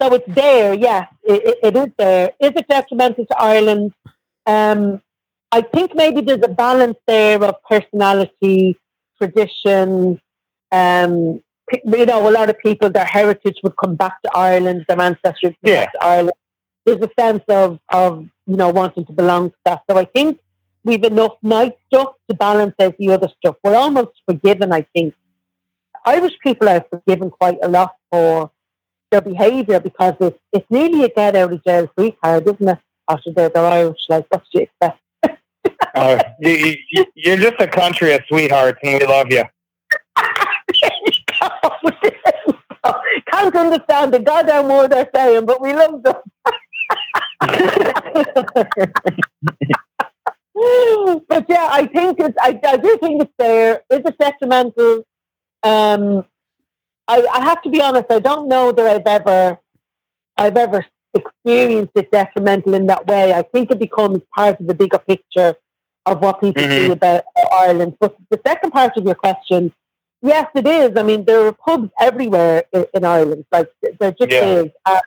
[0.00, 2.26] So it's there, yes, it, it, it is there.
[2.40, 3.92] Is it detrimental to Ireland?
[4.46, 5.02] Um,
[5.50, 8.78] I think maybe there's a balance there of personality,
[9.18, 10.20] tradition.
[10.72, 11.42] Um,
[11.84, 15.16] you know, a lot of people, their heritage would come back to Ireland, their would
[15.42, 15.84] come Yeah.
[15.84, 16.32] back to Ireland.
[16.86, 19.82] There's a sense of, of, you know, wanting to belong to that.
[19.90, 20.38] So I think
[20.84, 23.56] we've enough nice stuff to balance out the other stuff.
[23.62, 25.14] We're almost forgiven, I think.
[26.06, 28.50] Irish people are forgiven quite a lot for
[29.10, 32.78] their behaviour because it's, it's nearly a get out of jail free card, isn't it?
[33.10, 35.00] After they're, they're Irish, like, what do you expect?
[35.94, 36.76] Uh, you,
[37.14, 39.42] you're just a country of sweethearts, and we love you.
[43.32, 46.14] Can't understand the goddamn word they're saying, but we love them.
[51.28, 53.82] but yeah, I think it's, I, I do think it's there.
[53.90, 55.04] Is it detrimental?
[55.64, 56.24] Um,
[57.08, 58.06] I, I have to be honest.
[58.10, 59.58] I don't know that I've ever,
[60.36, 60.86] I've ever
[61.22, 63.32] experienced it detrimental in that way.
[63.32, 65.54] I think it becomes part of the bigger picture
[66.06, 66.86] of what people Mhm.
[66.86, 67.96] see about Ireland.
[68.00, 69.72] But the second part of your question,
[70.22, 70.90] yes, it is.
[70.96, 73.44] I mean, there are pubs everywhere in, in Ireland.
[73.52, 73.68] Like
[74.00, 74.44] there just Yeah.
[74.60, 74.68] is.
[74.86, 75.00] Uh,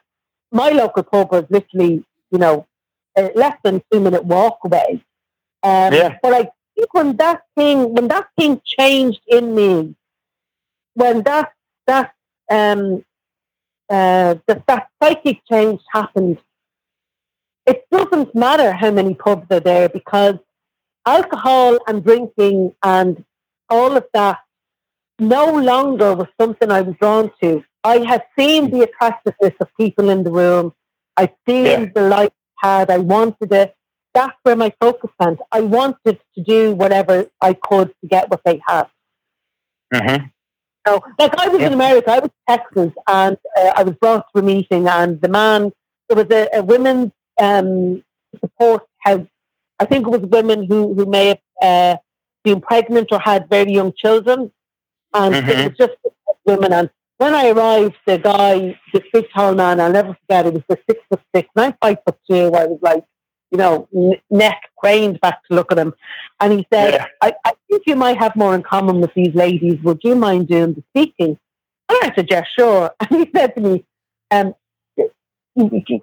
[0.51, 2.65] my local pub was literally, you know,
[3.43, 4.89] less than two minute walk away.
[5.63, 6.17] Um, Yeah.
[6.23, 6.43] But I
[6.75, 9.95] think when that thing, when that thing changed in me,
[10.93, 11.47] when that
[11.87, 12.13] that
[12.49, 13.03] um
[13.91, 16.39] uh that, that psychic change happened,
[17.67, 20.37] it doesn't matter how many pubs are there because
[21.05, 23.25] alcohol and drinking and
[23.69, 24.39] all of that
[25.19, 27.63] no longer was something I was drawn to.
[27.83, 30.73] I had seen the attractiveness of people in the room.
[31.17, 31.85] I'd seen Yeah.
[31.95, 32.91] the light had.
[32.91, 33.75] I wanted it.
[34.13, 35.39] That's where my focus went.
[35.51, 38.87] I wanted to do whatever I could to get what they had.
[39.93, 40.25] Mm-hmm.
[40.87, 41.67] So, like I was Yeah.
[41.67, 45.21] in America, I was in Texas, and uh, I was brought to a meeting, and
[45.21, 45.71] the man
[46.09, 47.11] there was a, a women's
[47.41, 48.03] um,
[48.39, 49.27] support house.
[49.79, 51.97] I think it was women who who may have uh,
[52.43, 54.51] been pregnant or had very young children,
[55.13, 55.65] and it Mhm.
[55.69, 55.93] was just
[56.45, 56.73] women.
[56.73, 60.47] And when I arrived, the guy, this big tall man, I'll never forget.
[60.47, 62.45] It was the six foot six, and I'm five foot two.
[62.55, 63.03] I was like,
[63.51, 65.93] you know, n- neck craned back to look at him.
[66.39, 67.05] And he said, Yeah.
[67.21, 69.79] I, I think you might have more in common with these ladies.
[69.83, 71.37] Would you mind doing the speaking?
[71.89, 72.91] And I said, yeah, sure.
[72.99, 73.85] And he said to me,
[74.31, 74.53] um,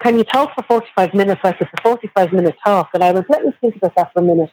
[0.02, 2.90] can you talk for 45 minutes like it's a 45 minute talk?
[2.94, 4.50] And I was, let me think about that for a minute.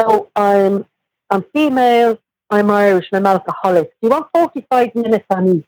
[0.00, 0.86] So I'm,
[1.30, 2.18] I'm female,
[2.50, 3.88] I'm Irish, and I'm alcoholic.
[3.90, 5.66] Do you want 45 minutes on each?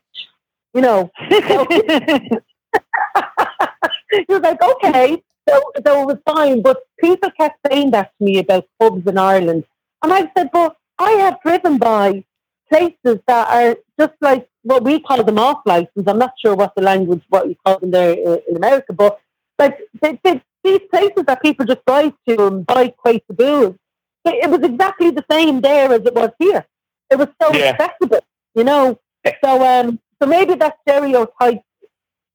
[0.73, 1.39] You know, he
[4.29, 5.23] was like, okay.
[5.47, 6.61] So, so it was fine.
[6.61, 9.63] But people kept saying that to me about pubs in Ireland.
[10.03, 12.23] And I said, well, I have driven by
[12.69, 16.05] places that are just like what we call them off license.
[16.07, 19.19] I'm not sure what the language, what you call them there in, in America, but
[19.57, 23.75] like they, they, these places that people just drive to and buy crates of booze.
[24.25, 26.65] It, it was exactly the same there as it was here.
[27.09, 27.71] It was so Yeah.
[27.79, 28.19] accessible,
[28.55, 28.99] you know.
[29.43, 31.61] So, um, so maybe that stereotype,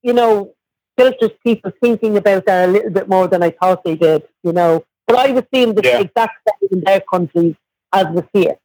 [0.02, 0.54] you know,
[0.96, 4.52] filters people thinking about that a little bit more than I thought they did, you
[4.52, 4.84] know.
[5.06, 6.00] But I was seeing the Yeah.
[6.00, 7.54] exact same in their countries
[7.92, 8.56] as was here.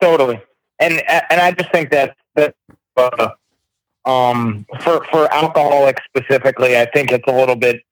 [0.00, 0.40] Totally,
[0.80, 2.54] and and I just think that that
[2.96, 3.30] uh,
[4.04, 7.82] um for for alcoholics specifically, I think it's a little bit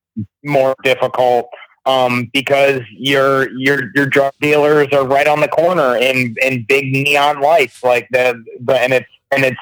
[0.44, 1.48] more difficult
[1.86, 6.92] um because your your your drug dealers are right on the corner in in big
[6.92, 9.60] neon lights like the, the and it's and it's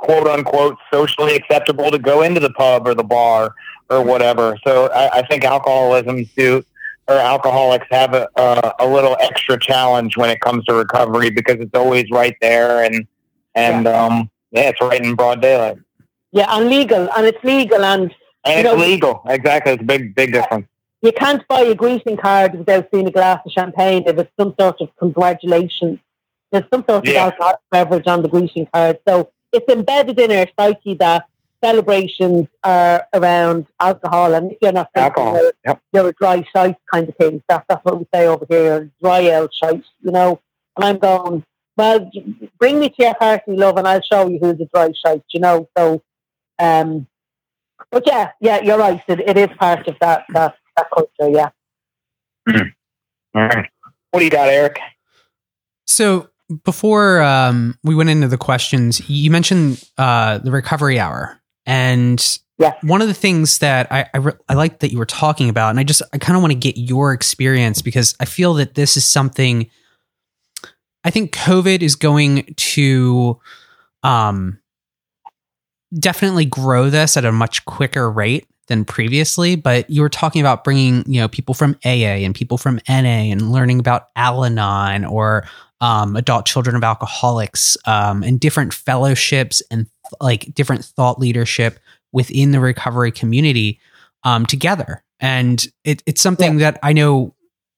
[0.00, 3.54] quote unquote socially acceptable to go into the pub or the bar
[3.88, 4.56] or whatever.
[4.66, 6.62] So I, I think alcoholism do
[7.08, 11.56] or alcoholics have a, a, a little extra challenge when it comes to recovery because
[11.58, 13.06] it's always right there and
[13.56, 15.76] and um yeah it's right in broad daylight
[16.32, 20.14] Yeah, and legal, and it's legal, and and it's know- legal exactly it's a big
[20.14, 20.66] big difference
[21.02, 24.54] you can't buy a greeting card without seeing a glass of champagne if it's some
[24.60, 25.98] sort of congratulations.
[26.52, 27.12] There's some sort Yeah.
[27.12, 28.98] of alcoholic beverage on the greeting card.
[29.08, 31.26] So it's embedded in our psyche that
[31.62, 34.34] celebrations are around alcohol.
[34.34, 37.42] And if you're not drinking, alcohol you're, yep you're a dry shite kind of thing.
[37.48, 40.40] That, that's what we say over here, dry out shite, you know.
[40.76, 41.44] And I'm going,
[41.76, 42.10] well,
[42.58, 45.40] bring me to your party, love, and I'll show you who's a dry shite, you
[45.40, 45.68] know.
[45.76, 46.02] So,
[46.58, 47.06] um,
[47.90, 49.02] but yeah, yeah, you're right.
[49.08, 51.50] It, it is part of that, that, that culture, yeah.
[53.34, 53.68] all right
[54.10, 54.78] what do you got eric
[55.86, 56.28] So
[56.64, 62.76] before um, we went into the questions, you mentioned uh, the recovery hour, and Yes.
[62.82, 65.70] one of the things that I I, re- I like that you were talking about,
[65.70, 68.74] and I just I kind of want to get your experience because I feel that
[68.74, 69.70] this is something.
[71.02, 73.40] I think COVID is going to
[74.02, 74.58] um,
[75.98, 79.56] definitely grow this at a much quicker rate than previously.
[79.56, 83.28] But you were talking about bringing you know people from AA and people from NA
[83.28, 85.46] and learning about Al-Anon or
[85.82, 89.86] um, adult children of alcoholics um, and different fellowships and
[90.20, 91.78] like different thought leadership
[92.12, 93.80] within the recovery community
[94.24, 95.02] um, together.
[95.20, 97.34] And it, it's something that I know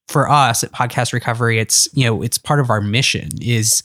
[0.09, 3.82] for us at Podcast Recovery, it's you know it's part of our mission is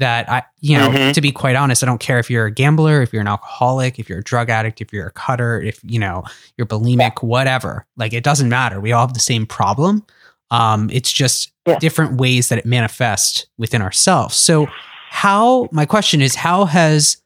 [0.00, 1.14] that I you know Mhm.
[1.14, 3.98] to be quite honest, I don't care if you're a gambler, if you're an alcoholic,
[3.98, 6.24] if you're a drug addict, if you're a cutter, if you know
[6.58, 7.86] you're bulimic, whatever.
[7.96, 8.80] Like it doesn't matter.
[8.80, 10.04] We all have the same problem.
[10.50, 11.78] Um, it's just Yeah.
[11.78, 14.36] different ways that it manifests within ourselves.
[14.36, 14.66] So,
[15.10, 17.18] how my question is, how has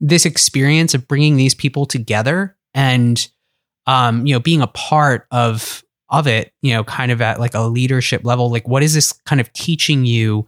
[0.00, 3.28] this experience of bringing these people together and
[3.86, 7.54] um, you know being a part of of it, you know, kind of at like
[7.54, 10.46] a leadership level, like what is this kind of teaching you?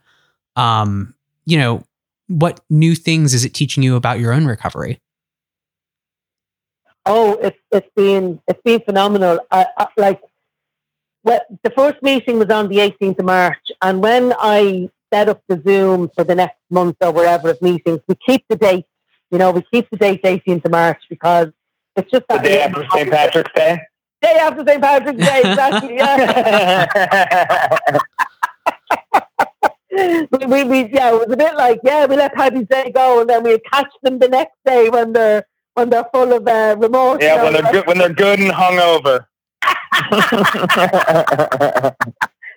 [0.56, 1.14] Um,
[1.48, 1.82] you know,
[2.26, 5.00] what new things is it teaching you about your own recovery?
[7.06, 9.40] Oh, it's it's been it's been phenomenal.
[9.50, 10.20] I, I, like,
[11.24, 15.42] well, the first meeting was on the 18th of March, and when I set up
[15.48, 18.84] the Zoom for the next month or wherever of meetings, we keep the date.
[19.30, 21.48] You know, we keep the date 18th of March because
[21.96, 23.78] it's just the that day after st patrick's day
[24.20, 24.82] day after St.
[24.82, 25.96] Patrick's Day, exactly.
[25.96, 26.88] Yeah.
[29.98, 33.20] we, we, we, yeah, it was a bit like, yeah, we let Paddy's Day go,
[33.20, 35.44] and then we catch them the next day when they're
[35.74, 37.22] when they're full of uh, remorse.
[37.22, 39.26] yeah when they're good when they're good and hungover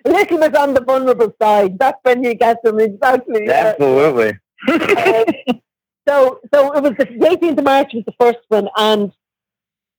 [0.04, 1.78] little bit on the vulnerable side.
[1.78, 3.46] That's when you get them exactly.
[3.46, 3.74] yeah.
[3.78, 4.38] absolutely
[4.68, 5.60] Um,
[6.08, 9.12] so, so it was the 18th of March was the first one, and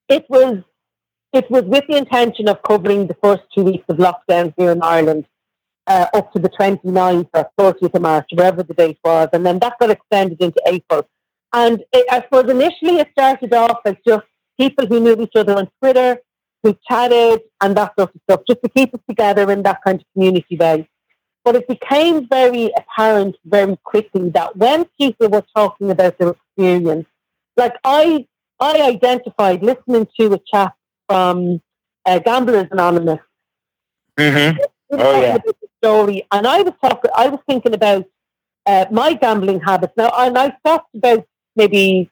[0.10, 0.58] it was
[1.34, 4.82] it was with the intention of covering the first two weeks of lockdown here in
[4.84, 5.26] Ireland.
[5.86, 9.60] Uh, up to the 29th or 30th of March, wherever the date was, and then
[9.60, 11.06] that got extended into April.
[11.52, 14.26] And it, I suppose initially it started off as just
[14.58, 16.20] people who knew each other on Twitter,
[16.64, 20.00] who chatted and that sort of stuff, just to keep us together in that kind
[20.00, 20.88] of community way.
[21.44, 27.08] But it became very apparent very quickly that when people were talking about their experience,
[27.58, 28.26] like I,
[28.62, 30.74] I identified listening to a chat
[31.10, 31.62] from
[32.06, 33.20] uh, Gamblers Anonymous
[34.18, 34.58] Mm-hmm.
[34.92, 35.38] Oh, yeah.
[35.84, 37.12] Story, and I was talking.
[37.14, 38.06] I was thinking about
[38.66, 41.28] uh, my gambling habits now, and I stopped about
[41.58, 42.10] maybe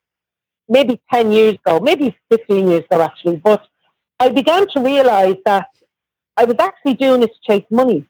[0.67, 3.37] maybe ten years ago, maybe fifteen years ago, actually.
[3.37, 3.65] But
[4.19, 5.67] I began to realise that
[6.35, 8.05] I was actually doing it to chase money.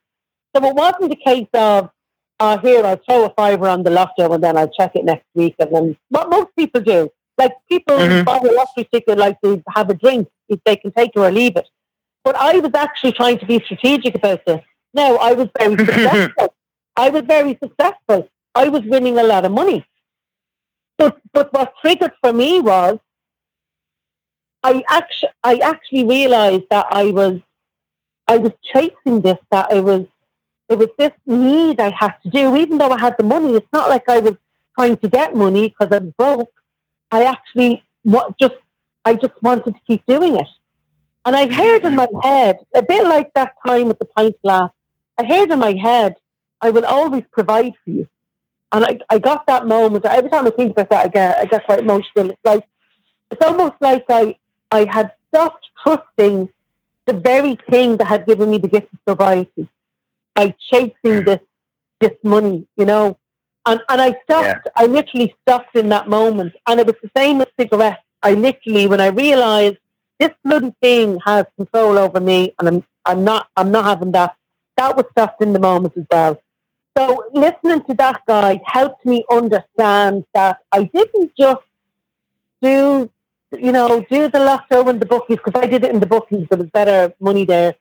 [0.56, 1.92] So it wasn't the case of,
[2.40, 5.26] uh, here, I'll throw a fiver on the lotto and then I'll check it next
[5.36, 5.56] week.
[5.60, 8.26] And then what most people do, like people Mhm.
[8.26, 11.32] buy a lottery ticket like they have a drink, if they can take it or
[11.32, 11.70] leave it.
[12.26, 14.62] But I was actually trying to be strategic about this.
[14.94, 16.54] Now, I was very successful.
[16.96, 18.30] I was very successful.
[18.54, 19.86] I was winning a lot of money.
[20.98, 23.00] But, but what triggered for me was
[24.64, 27.40] I actually, I actually realized that I was,
[28.28, 30.06] I was chasing this, that it was,
[30.70, 33.56] it was this need I had to do, even though I had the money.
[33.56, 34.36] It's not like I was
[34.78, 36.54] trying to get money because I'm broke.
[37.12, 38.56] I actually what just,
[39.04, 40.48] I just wanted to keep doing it.
[41.26, 44.72] And I heard in my head, a bit like that time with the pint glass,
[45.22, 46.16] I heard in my head,
[46.62, 48.08] I will always provide for you.
[48.72, 50.06] And I, I got that moment.
[50.06, 52.30] Every time I think about that, I get, I get quite emotional.
[52.32, 52.64] It's like,
[53.30, 54.36] it's almost like I,
[54.72, 56.50] I had stopped trusting
[57.06, 59.68] the very thing that had given me the gift of sobriety
[60.34, 61.24] by chasing hmm.
[61.24, 61.40] this
[62.00, 63.18] this money, you know.
[63.66, 64.68] And and I stopped.
[64.76, 66.54] I literally stopped in that moment.
[66.68, 68.02] And it was the same with cigarettes.
[68.24, 69.78] I literally, when I realised
[70.20, 74.36] this bloody thing has control over me, and I'm I'm not I'm not having that.
[74.78, 76.42] That was stopped in the moment as well.
[76.98, 81.62] So listening to that guy helped me understand that I didn't just
[82.62, 83.10] do
[83.58, 86.48] you know, do the lotto and the bookies because I did it in the bookies.
[86.50, 87.76] There was better money there.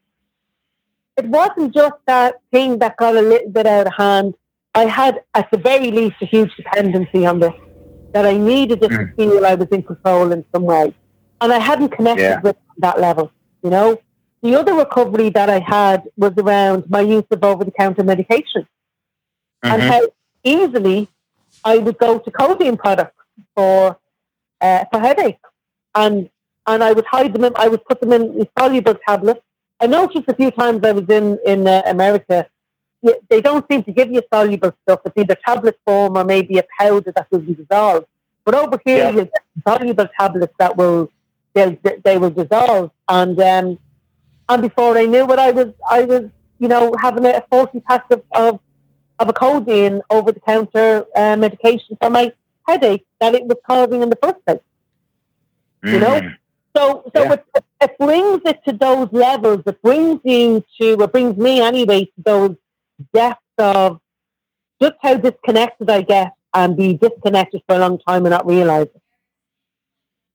[1.17, 4.35] It wasn't just that thing that got a little bit out of hand.
[4.75, 7.53] I had, at the very least, a huge dependency on this.
[8.13, 9.15] That I needed it to Mm.
[9.17, 10.93] feel I was in control in some way,
[11.41, 12.41] and I hadn't connected Yeah.
[12.41, 13.31] with that level.
[13.63, 13.99] You know,
[14.43, 18.67] the other recovery that I had was around my use of over-the-counter medication
[19.63, 19.89] and Mhm.
[19.93, 20.03] how
[20.45, 21.09] easily
[21.65, 23.17] I would go to codeine products
[23.55, 23.99] for
[24.63, 25.39] uh, for headache,
[25.95, 26.29] and
[26.67, 27.45] and I would hide them.
[27.45, 29.41] In, I would put them in soluble tablets.
[29.81, 32.47] I noticed a few times I was in in uh, America,
[33.31, 35.01] they don't seem to give you soluble stuff.
[35.07, 38.07] It's either tablet form or maybe a powder that will be dissolved.
[38.45, 39.11] But over here, Yeah.
[39.11, 41.11] you get soluble tablets that will
[41.55, 43.79] they they will dissolve, and um,
[44.51, 46.25] and before I knew it, I was I was
[46.59, 48.61] you know having a forty pack of, of
[49.21, 52.33] of a codeine over the counter uh, medication for my
[52.69, 54.61] headache that it was causing in the first place.
[55.85, 56.21] you know?
[56.21, 56.37] Mhm.
[56.77, 57.33] So, so Yeah.
[57.35, 57.45] it,
[57.83, 59.63] it brings it to those levels.
[59.67, 62.57] It brings you to, it brings me anyway to those
[63.15, 64.01] depths of
[64.81, 68.89] just how disconnected I get and be disconnected for a long time and not realize
[68.95, 69.03] it.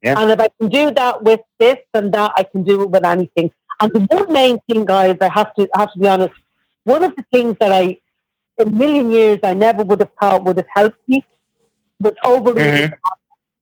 [0.01, 0.19] Yeah.
[0.21, 3.05] And if I can do that with this and that, I can do it with
[3.05, 3.51] anything.
[3.81, 6.33] And the one main thing, guys, I have to I have to be honest.
[6.83, 7.99] One of the things that I,
[8.57, 11.25] in a million years, I never would have thought would have helped me
[11.99, 12.89] was overeating.
[12.89, 12.97] Mhm.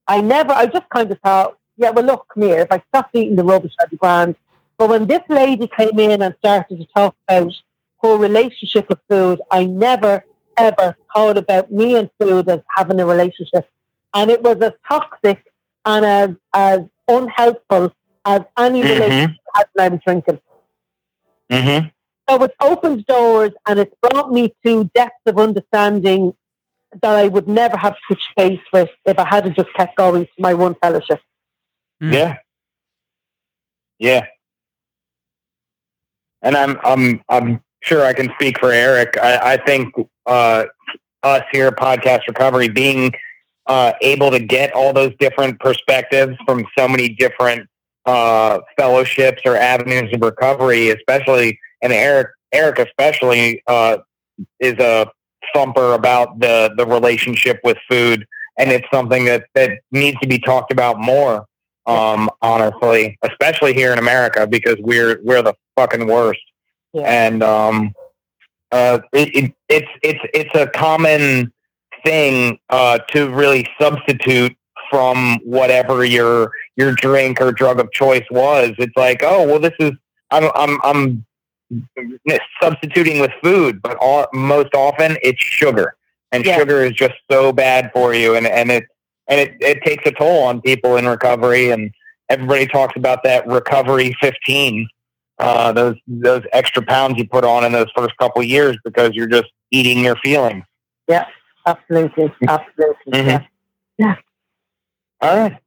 [0.07, 2.59] I never, I just kind of thought, yeah, well, look, come here.
[2.59, 4.35] If I stopped eating the rubbish, I'd be grand.
[4.77, 7.53] But when this lady came in and started to talk about
[8.01, 10.25] her relationship with food, I never,
[10.57, 13.67] ever thought about me and food as having a relationship.
[14.13, 15.43] And it was as toxic
[15.85, 17.93] and as, as unhelpful
[18.25, 18.89] as any Mhm.
[18.89, 20.39] relationship I had when I was drinking.
[21.51, 21.91] Mhm.
[22.29, 26.33] So it's opened doors and it's brought me to depths of understanding
[27.01, 30.31] that I would never have touched base with if I hadn't just kept going to
[30.39, 31.19] my one fellowship.
[32.01, 32.13] Mm.
[32.13, 32.37] Yeah.
[33.99, 34.25] Yeah.
[36.41, 39.17] And I'm I'm I'm sure I can speak for Eric.
[39.21, 39.93] I, I think
[40.25, 40.65] uh,
[41.23, 43.13] us here at Podcast Recovery being
[43.67, 47.67] uh, able to get all those different perspectives from so many different
[48.05, 53.97] uh, fellowships or avenues of recovery, especially and Eric Eric especially uh,
[54.59, 55.09] is a
[55.53, 58.25] thumper about the the relationship with food,
[58.57, 61.45] and it's something that that needs to be talked about more
[61.85, 66.41] um, honestly, especially here in America because we're we're the fucking worst.
[66.93, 67.03] Yeah.
[67.03, 67.93] And um,
[68.71, 71.51] uh, it, it, it's it's it's a common
[72.05, 74.55] thing uh, to really substitute
[74.93, 78.73] from whatever your your drink or drug of choice was.
[78.77, 79.91] It's like, oh well, this is
[80.29, 81.25] I'm I'm I'm
[82.61, 85.95] substituting with food, but all, most often it's sugar,
[86.31, 86.59] and Yeah.
[86.59, 88.83] sugar is just so bad for you, and and it
[89.27, 91.89] and it, it takes a toll on people in recovery and
[92.29, 94.87] everybody talks about that recovery 15
[95.39, 99.11] uh, those those extra pounds you put on in those first couple of years because
[99.13, 100.63] you're just eating your feelings
[101.65, 102.29] Absolutely.
[102.49, 103.13] Absolutely.
[103.13, 103.47] Mhm.
[103.97, 104.15] Yeah.
[105.23, 105.57] All right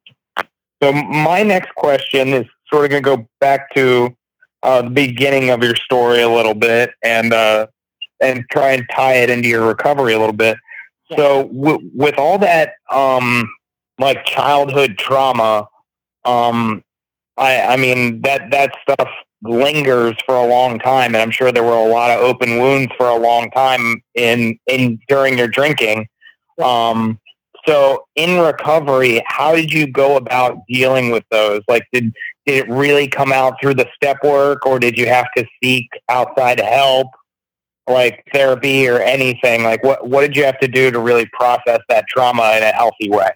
[0.82, 4.14] so my next question is sort of going to go back to
[4.62, 7.66] uh, the beginning of your story a little bit and uh,
[8.20, 10.57] and try and tie it into your recovery a little bit.
[11.16, 13.48] So w- with all that um,
[13.98, 15.68] like childhood trauma,
[16.24, 16.82] um,
[17.36, 19.09] I I mean that that stuff
[19.42, 22.92] lingers for a long time, and I'm sure there were a lot of open wounds
[22.96, 26.09] for a long time in in during your drinking.
[26.62, 27.18] Um,
[27.66, 31.62] so in recovery, how did you go about dealing with those?
[31.68, 32.12] Like, did
[32.46, 35.88] did it really come out through the step work, or did you have to seek
[36.08, 37.08] outside help,
[37.88, 39.64] like therapy or anything?
[39.64, 42.72] Like, what what did you have to do to really process that trauma in a
[42.72, 43.30] healthy way?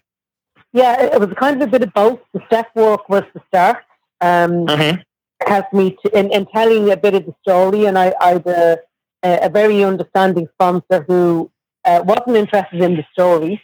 [0.72, 2.20] Yeah, it was kind of a bit of both.
[2.32, 3.78] The step work was the start.
[4.20, 5.00] Um, Mm-hmm.
[5.48, 8.46] helped me to, in, in telling a bit of the story, and I, I had
[8.46, 8.78] a,
[9.22, 11.50] a very understanding sponsor who
[11.86, 13.60] uh, wasn't interested in the story,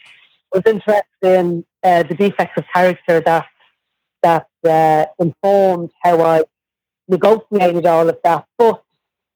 [0.53, 3.45] was interested in uh, the defects of character that
[4.23, 6.43] that uh, informed how I
[7.07, 8.45] negotiated all of that.
[8.57, 8.83] But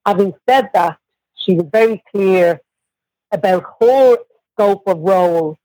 [0.05, 0.97] having said that,
[1.36, 2.59] she was very clear
[3.32, 4.18] about her
[4.53, 5.57] scope of role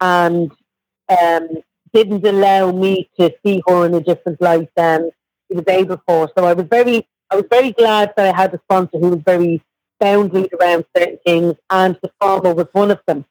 [0.00, 0.50] and
[1.08, 1.48] um,
[1.92, 5.10] didn't allow me to see her in a different light than
[5.48, 6.30] he was able for.
[6.36, 9.22] So I was very, I was very glad that I had a sponsor who was
[9.24, 9.62] very
[10.02, 13.24] boundaried around certain things, and the trauma was one of them.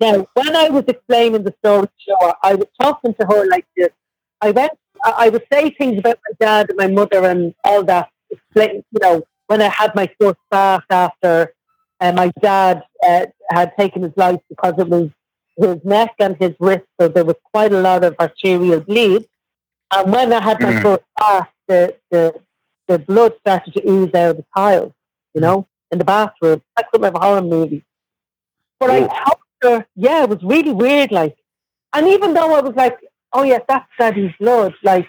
[0.00, 3.66] Now, when I was explaining the story to her, I was talking to her like
[3.76, 3.90] this.
[4.40, 4.72] I went,
[5.04, 8.08] I I would say things about my dad and my mother and all that.
[8.30, 11.52] Explain, you know, when I had my first bath after
[12.00, 15.10] uh, my dad uh, had taken his life because it was
[15.58, 19.28] his neck and his wrist, so there was quite a lot of arterial bleed.
[19.92, 20.82] And when I had my Mhm.
[20.82, 22.34] first bath, the, the
[22.88, 24.92] the blood started to ooze out of the tiles,
[25.34, 26.62] you know, in the bathroom.
[26.92, 27.84] Some of a horror movie.
[28.80, 29.08] But I Ooh.
[29.08, 31.12] told her, yeah, it was really weird.
[31.12, 31.36] Like,
[31.92, 32.98] and even though I was like,
[33.32, 35.08] oh yeah, that's daddy's blood, like,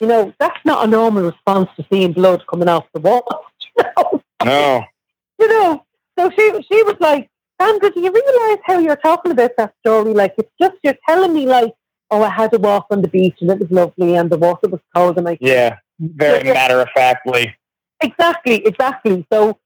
[0.00, 3.26] you know, that's not a normal response to seeing blood coming off the wall.
[3.78, 4.84] You know, No.
[5.38, 5.84] you know.
[6.18, 7.28] So she she was like,
[7.60, 10.14] Sandra, do you realise how you're talking about that story?
[10.14, 11.74] Like, it's just you're telling me like,
[12.10, 14.68] oh, I had to walk on the beach and it was lovely and the water
[14.68, 15.76] was cold and I Yeah.
[15.98, 17.54] Very matter of factly.
[18.00, 19.26] Exactly, exactly.
[19.32, 19.58] So,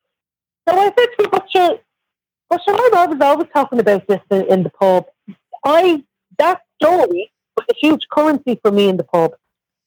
[0.69, 1.79] so I said to her, but sure,
[2.51, 5.07] but sure, I was always talking about this in, in the pub.
[5.65, 6.03] I,
[6.39, 9.33] that story was a huge currency for me in the pub.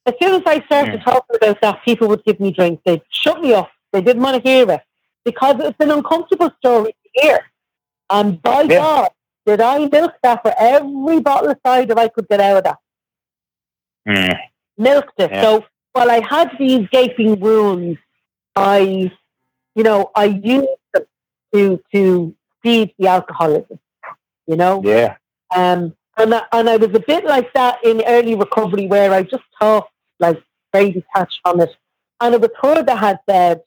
[0.05, 2.82] As soon as I started talking about that, people would give me drinks.
[2.86, 3.70] They'd shut me off.
[3.91, 4.82] They didn't want to hear it
[5.26, 7.39] because it's an uncomfortable story to hear.
[8.09, 8.78] And by Yeah.
[8.80, 9.09] God,
[9.45, 12.78] did I milk that for every bottle of cider I could get out of that
[14.07, 14.38] Mm.
[14.78, 15.32] milked it.
[15.32, 15.41] Yeah.
[15.41, 17.99] So while I had these gaping wounds,
[18.55, 19.11] I,
[19.76, 21.05] you know, I used them
[21.53, 23.80] to to feed the alcoholism.
[24.47, 25.16] You know, Yeah.
[25.55, 29.24] um, and I, and I was a bit like that in early recovery, where I
[29.24, 30.41] just talked like
[30.74, 31.76] very detached from it.
[32.22, 33.61] And it was her that had said,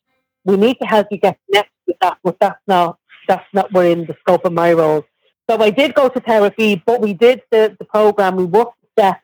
[0.44, 4.06] "We need to help you get next with that, but that's not that's not within
[4.06, 5.04] the scope of my role."
[5.48, 8.36] So I did go to therapy, but we did the, the program.
[8.36, 9.22] We worked the steps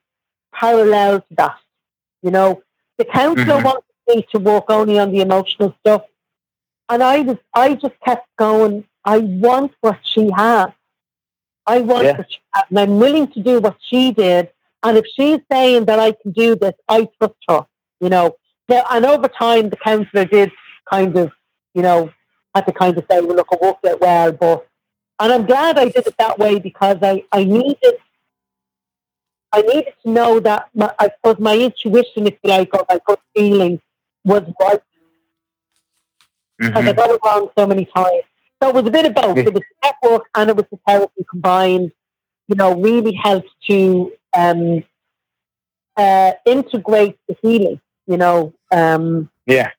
[0.52, 1.56] parallel to that.
[2.22, 2.62] You know,
[2.98, 3.64] the counselor Mhm.
[3.64, 6.02] wanted me to work only on the emotional stuff,
[6.88, 8.84] and I was I just kept going.
[9.04, 10.70] I want what she has.
[11.66, 12.16] I want Yeah.
[12.18, 14.50] what she has, and I'm willing to do what she did.
[14.82, 17.66] And if she's saying that I can do this, I trust her.
[18.00, 18.36] You know,
[18.68, 20.50] now, and over time, the counsellor did
[20.90, 21.30] kind of,
[21.74, 22.12] you know,
[22.54, 24.66] had to kind of say, well, look, I worked it well, but,
[25.20, 27.94] and I'm glad I did it that way because I, I needed,
[29.52, 32.98] I needed to know that my, I suppose my intuition, if you like, or my
[33.06, 33.80] gut feeling
[34.24, 34.80] was right
[36.58, 38.22] because I got it wrong so many times.
[38.62, 39.38] So it was a bit of both.
[39.38, 41.90] It was the network and it was the therapy combined,
[42.46, 44.84] you know, really helped to um,
[45.96, 48.54] uh, integrate the healing, you know.
[48.70, 49.70] Um, Yeah.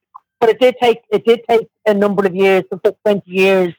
[0.41, 3.73] but it did take it did take a number of years, it took twenty years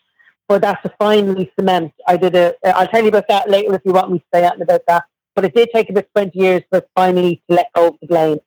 [0.48, 1.92] for that to finally cement.
[2.08, 4.42] I did a I'll tell you about that later if you want me to say
[4.42, 5.04] anything about that.
[5.34, 8.06] But it did take about twenty years for it finally to let go of the
[8.06, 8.38] blame.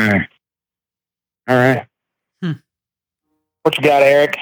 [0.00, 0.26] Mm.
[1.48, 1.86] All right.
[2.42, 2.52] Hmm.
[3.62, 4.36] What you got, Eric?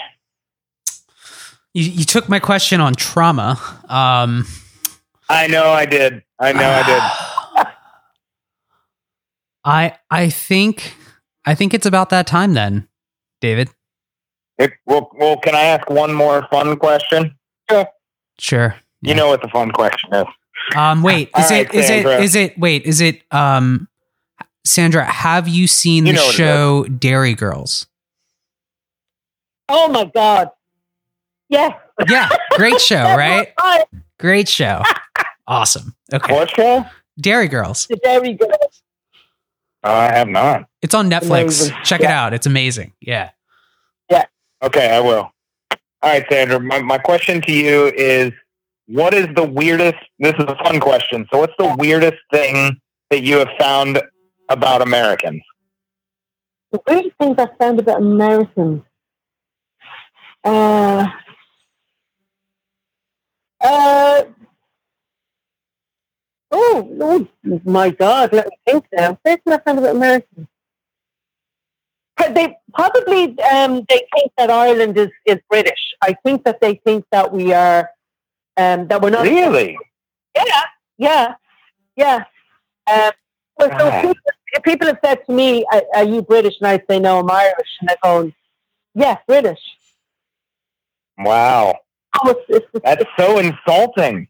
[1.77, 3.61] You, you took my question on trauma.
[3.91, 4.47] Um,
[5.29, 6.23] I know I did.
[6.39, 6.83] I know I
[7.63, 7.67] did.
[9.67, 10.95] I I think
[11.45, 12.89] I think it's about that time then,
[13.43, 13.69] David.
[14.57, 17.37] It, well, well, can I ask one more fun question?
[18.39, 18.75] Sure.
[19.03, 20.27] You know what the fun question is.
[20.75, 22.23] Um, wait, is All it right, is it Sandra.
[22.23, 23.87] is it wait is it um,
[24.65, 25.05] Sandra?
[25.05, 27.87] Have you seen You the know what it show Derry Girls?
[29.69, 30.49] Oh my God.
[31.49, 31.73] Yes.
[32.09, 33.53] Yeah, great show, right?
[33.61, 33.85] Right.
[34.19, 34.83] Great show.
[35.47, 35.95] Awesome.
[36.13, 36.85] Okay, What show?
[37.21, 37.87] Derry Girls.
[37.87, 38.83] The Derry Girls.
[39.83, 40.69] I have not.
[40.83, 41.43] It's on Netflix.
[41.43, 41.77] Amazing.
[41.85, 42.35] Check it out.
[42.35, 42.93] It's amazing.
[43.01, 43.31] Yeah.
[44.11, 44.25] Yeah.
[44.63, 45.31] Okay, I will.
[46.03, 46.59] All right, Sandra.
[46.61, 48.33] My, my question to you is
[48.87, 51.27] what is the weirdest this is a fun question.
[51.33, 52.81] So what's the weirdest thing
[53.11, 54.01] that you have found
[54.49, 55.43] about Americans?
[56.73, 58.83] The weirdest things I found about Americans.
[60.45, 61.07] Uh,
[63.61, 64.25] uh,
[66.51, 69.19] oh, oh, my God, let me think now.
[69.25, 70.49] Weirdest thing I found about Americans.
[72.31, 75.95] They probably um, they think that Ireland is, is British.
[76.03, 77.91] I think that they think that we are
[78.57, 79.77] um, that we're not Really?
[80.35, 80.63] yeah,
[80.97, 81.35] yeah,
[81.95, 82.25] yeah.
[82.91, 83.13] Um,
[83.59, 84.01] well, so Ah.
[84.01, 87.31] people, people have said to me, are, "Are you British?" And I say, "No, I'm
[87.31, 88.35] Irish." And they're going,
[88.95, 89.61] "Yeah, British."
[91.19, 91.75] Wow.
[92.25, 94.29] Oh, it's, it's, it's, That's so insulting.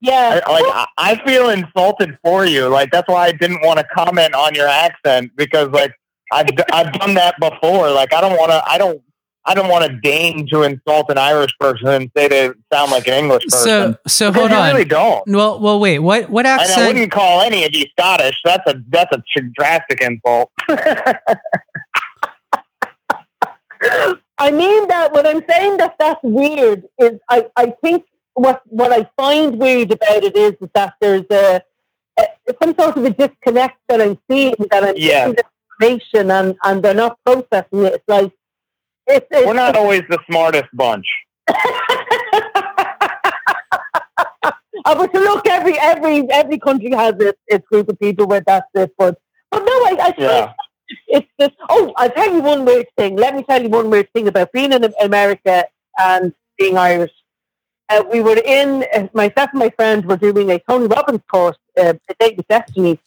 [0.00, 0.40] yeah.
[0.46, 2.68] I, like I, I feel insulted for you.
[2.68, 5.92] Like that's why I didn't want to comment on your accent because like
[6.32, 7.90] I've I've done that before.
[7.90, 8.62] Like I don't want to.
[8.66, 9.02] I don't.
[9.44, 13.08] I don't want to deign to insult an Irish person and say they sound like
[13.08, 13.66] an English person.
[13.66, 14.56] So so hold on.
[14.56, 15.26] I really don't.
[15.26, 15.98] Well, well, wait.
[15.98, 16.86] What what And I accent?
[16.86, 18.36] wouldn't call any of you Scottish.
[18.44, 19.22] That's a that's a
[19.58, 20.52] drastic insult.
[24.42, 28.90] I mean that what I'm saying that that's weird is I, I think what what
[28.92, 31.62] I find weird about it is, is that there's a,
[32.18, 32.24] a
[32.60, 35.28] some sort of a disconnect that I'm seeing that I'm Yeah.
[35.28, 35.44] the
[35.80, 37.94] information and, and they're not processing it.
[37.94, 38.32] It's like
[39.06, 41.06] it's, it's We're not always the smartest bunch.
[44.84, 48.42] Oh, but to look, every every every country has its, its group of people where
[48.44, 48.92] that's it.
[48.98, 49.18] But
[49.52, 50.52] but no, I, I Yeah.
[51.08, 53.16] It's just oh, I'll tell you one weird thing.
[53.16, 55.66] Let me tell you one weird thing about being in America
[55.98, 57.12] and being Irish.
[57.88, 61.58] Uh, we were in uh, myself and my friend were doing a Tony Robbins course,
[61.78, 62.98] uh, a date with destiny,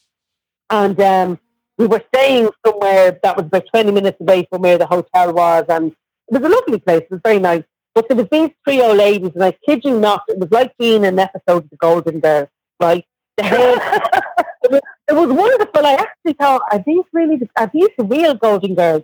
[0.69, 1.39] and um,
[1.77, 5.65] we were staying somewhere that was about twenty minutes away from where the hotel was,
[5.69, 5.91] and
[6.27, 7.01] it was a lovely place.
[7.01, 7.63] It was very nice.
[7.93, 10.75] But there was these three old ladies, and I kid you not, it was like
[10.77, 13.05] being in an episode of The Golden Girls, right?
[13.38, 15.86] The hair, it, it was wonderful.
[15.86, 19.03] I actually thought, are these really, are these the real Golden Girls?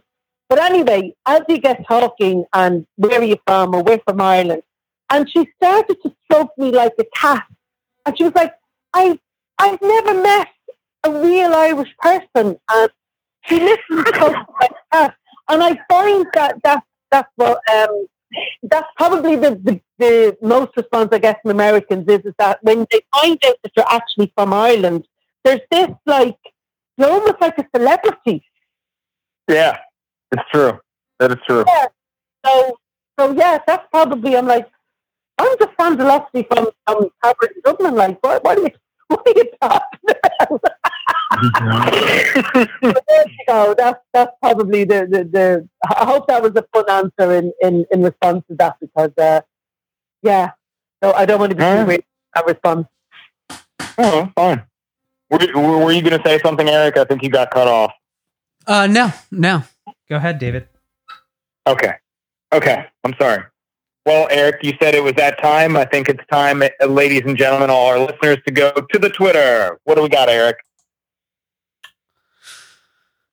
[0.50, 4.64] But anyway, as we get talking, and where are you from, we're from Ireland,
[5.10, 7.46] and she started to stroke me like a cat,
[8.06, 8.54] and she was like,
[8.94, 9.18] I,
[9.58, 10.50] I've never met
[11.04, 12.90] a real Irish person, and
[13.46, 15.16] she listened to like that,
[15.48, 18.08] and I find that that that's what um,
[18.64, 22.86] that's probably the, the, the most response I get from Americans is, is that when
[22.92, 25.06] they find out that you're actually from Ireland,
[25.44, 26.38] there's this like
[26.98, 28.44] you're almost like a celebrity.
[29.48, 29.78] Yeah,
[30.32, 30.80] it's true.
[31.20, 31.66] That is true.
[32.46, 32.78] So
[33.20, 34.68] so yeah, that's probably I'm like
[35.38, 37.96] I'm just Sandra Lofty from from Harvard in Dublin.
[37.96, 38.72] Like what what are you
[39.08, 40.62] what are you talking about?
[42.82, 43.74] But there you go.
[43.78, 47.86] That's that's probably the, the, the I hope that was a fun answer in, in,
[47.92, 49.42] in response to that because uh,
[50.22, 50.52] yeah.
[51.04, 51.82] So I don't want to be Yeah.
[51.82, 52.04] too weird.
[52.36, 52.86] I respond.
[53.98, 54.64] oh, fine.
[55.32, 56.98] Were, were were you going to say something, Eric?
[56.98, 57.92] I think you got cut off.
[58.68, 59.64] Uh, no, no.
[60.10, 60.68] Go ahead, David.
[61.66, 61.94] Okay.
[62.54, 62.86] Okay.
[63.04, 63.44] I'm sorry.
[64.06, 65.78] Well, Eric, you said it was that time.
[65.78, 69.10] I think it's time, uh, ladies and gentlemen, all our listeners, to go to the
[69.10, 69.80] Twitter.
[69.84, 70.58] What do we got, Eric?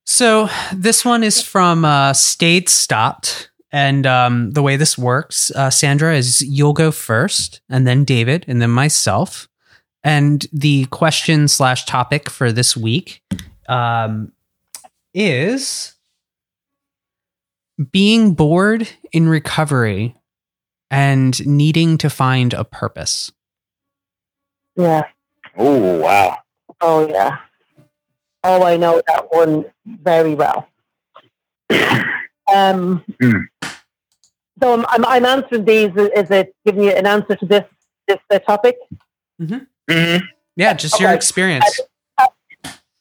[0.05, 3.51] So this one is from uh, Stayed Stopped.
[3.71, 8.45] And um, the way this works, uh, Sandra, is you'll go first, and then David,
[8.47, 9.47] and then myself.
[10.03, 13.21] And the question slash topic for this week
[13.67, 14.31] um,
[15.13, 15.95] is
[17.91, 20.15] being bored in recovery
[20.89, 23.31] and needing to find a purpose.
[24.75, 25.03] Yeah.
[25.57, 26.37] Oh, wow.
[26.81, 27.39] Oh yeah.
[28.43, 30.67] Oh, I know that one very well.
[32.51, 33.41] Um, Hmm.
[34.59, 35.91] so I'm, I'm, I'm answering these.
[35.95, 37.63] Is it giving you an answer to this
[38.07, 38.75] this uh, topic?
[39.89, 40.17] Hmm
[40.55, 41.15] Yeah, just your Okay.
[41.17, 41.79] experience.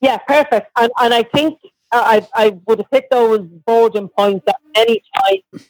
[0.01, 0.71] Yeah, perfect.
[0.77, 1.59] And, and I think
[1.93, 5.61] uh, I, I would have hit those boredom points at any time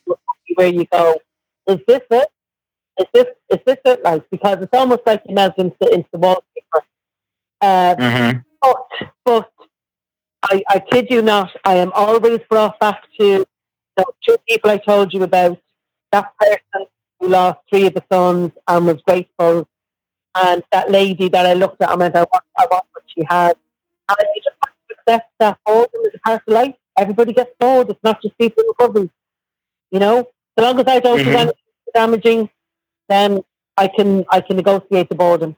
[0.54, 1.16] where you go,
[1.66, 2.28] is this it?
[3.00, 4.02] Is this is this it?
[4.04, 6.82] Like because it's almost like you melt into into the wallpaper.
[7.60, 8.86] Uh, hmm but
[9.24, 9.50] but
[10.42, 13.46] I, I kid you not, I am always brought back to
[13.96, 15.58] the two people I told you about.
[16.12, 16.86] That person
[17.20, 19.68] who lost three of the sons and was grateful,
[20.44, 23.24] and that lady that I looked at and went, I want, I want what she
[23.28, 23.56] had.
[24.08, 26.74] And you just have to accept that boredom is a part of life.
[26.98, 27.90] Everybody gets bored.
[27.90, 29.10] It's not just people in recovery.
[29.90, 30.28] You know,
[30.58, 31.36] so long as I don't do Mhm.
[31.36, 31.54] anything
[31.94, 32.50] damaging,
[33.08, 33.42] then
[33.76, 35.56] I can I can negotiate the boredom.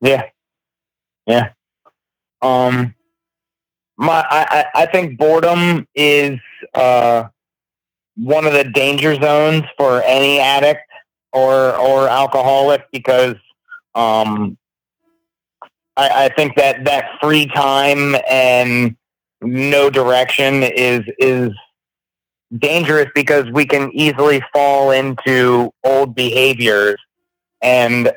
[0.00, 0.24] Yeah.
[1.26, 1.50] Yeah.
[2.42, 2.94] Um,
[3.96, 6.38] my I, I think boredom is
[6.74, 7.24] uh,
[8.16, 10.82] one of the danger zones for any addict
[11.32, 13.36] or or alcoholic because
[13.94, 14.56] um,
[15.96, 18.96] I, I think that that free time and
[19.40, 21.50] no direction is is
[22.58, 26.96] dangerous because we can easily fall into old behaviors
[27.62, 28.10] and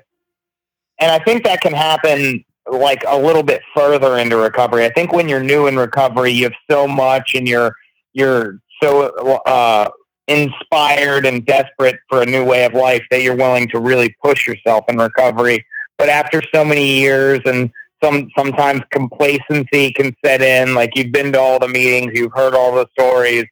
[0.99, 4.85] and I think that can happen like a little bit further into recovery.
[4.85, 7.75] I think when you're new in recovery, you have so much and you're
[8.13, 9.07] you're so
[9.45, 9.89] uh,
[10.31, 14.47] inspired and desperate for a new way of life that you're willing to really push
[14.47, 15.65] yourself in recovery.
[15.97, 17.69] But after so many years and
[18.03, 22.55] some sometimes complacency can set in, like you've been to all the meetings, you've heard
[22.55, 23.45] all the stories.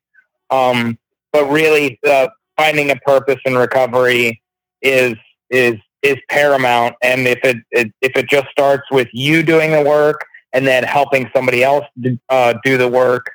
[0.49, 0.97] Um,
[1.32, 4.41] but really, uh, finding a purpose in recovery
[4.82, 5.15] is
[5.49, 6.95] is is paramount.
[7.01, 10.84] And if it, it, if it just starts with you doing the work and then
[10.84, 11.86] helping somebody else
[12.30, 13.30] uh, do the work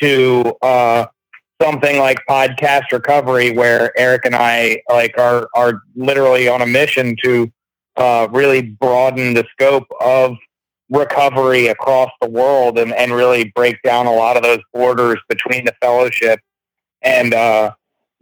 [0.00, 1.06] to uh,
[1.60, 7.16] something like podcast recovery, where Eric and I like are are literally on a mission
[7.24, 7.50] to
[7.96, 10.36] uh, really broaden the scope of
[10.88, 15.64] recovery across the world and, and really break down a lot of those borders between
[15.64, 16.40] the fellowship
[17.02, 17.70] and uh,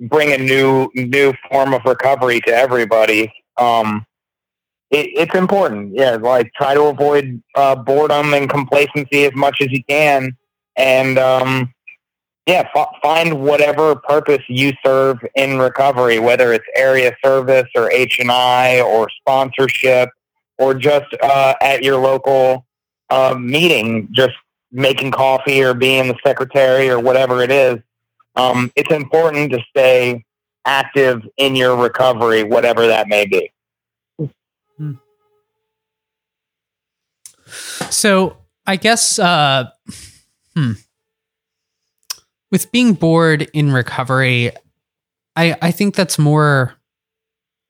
[0.01, 4.05] bring a new new form of recovery to everybody um,
[4.91, 5.93] it, it's important.
[5.95, 10.37] Yeah, like try to avoid uh, boredom and complacency as much as you can,
[10.77, 11.73] and um,
[12.49, 18.19] yeah, f- find whatever purpose you serve in recovery, whether it's area service or H
[18.21, 20.09] and I or sponsorship
[20.57, 22.65] or just uh, at your local
[23.11, 24.33] uh, meeting, just
[24.73, 27.81] making coffee or being the secretary or whatever it is.
[28.35, 30.25] Um, it's important to stay
[30.65, 33.53] active in your recovery, whatever that may be.
[34.79, 34.93] Hmm.
[37.91, 39.71] So I guess, uh,
[40.55, 40.73] hmm,
[42.51, 44.53] with being bored in recovery,
[45.37, 46.75] I I think that's more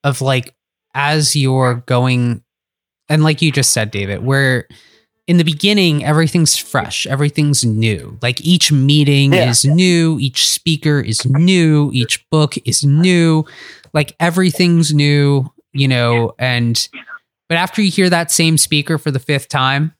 [0.04, 0.54] of like
[0.94, 2.42] as you're going,
[3.08, 4.66] and like you just said, David, where
[5.28, 9.50] in the beginning everything's fresh everything's new like each meeting yeah.
[9.50, 13.44] is new each speaker is new each book is new
[13.92, 16.88] like everything's new you know and
[17.48, 19.94] but after you hear that same speaker for the fifth time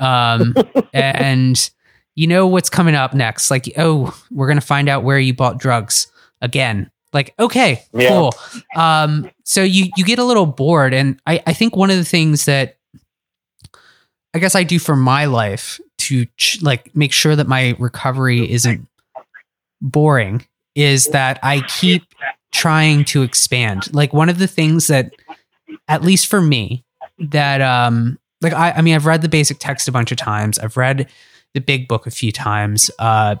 [0.00, 0.52] um
[0.92, 1.70] and
[2.14, 5.58] you know what's coming up next like oh we're gonna find out where you bought
[5.58, 6.06] drugs
[6.40, 8.08] again like okay yeah.
[8.08, 8.32] cool
[8.76, 12.04] um so you you get a little bored and i i think one of the
[12.04, 12.76] things that
[14.34, 18.50] I guess I do for my life to ch- like make sure that my recovery
[18.50, 18.88] isn't
[19.80, 22.02] boring is that I keep
[22.50, 23.92] trying to expand.
[23.94, 25.12] Like one of the things that
[25.88, 26.84] at least for me
[27.18, 30.58] that um like I I mean I've read the basic text a bunch of times.
[30.58, 31.08] I've read
[31.54, 32.90] the big book a few times.
[32.98, 33.36] Uh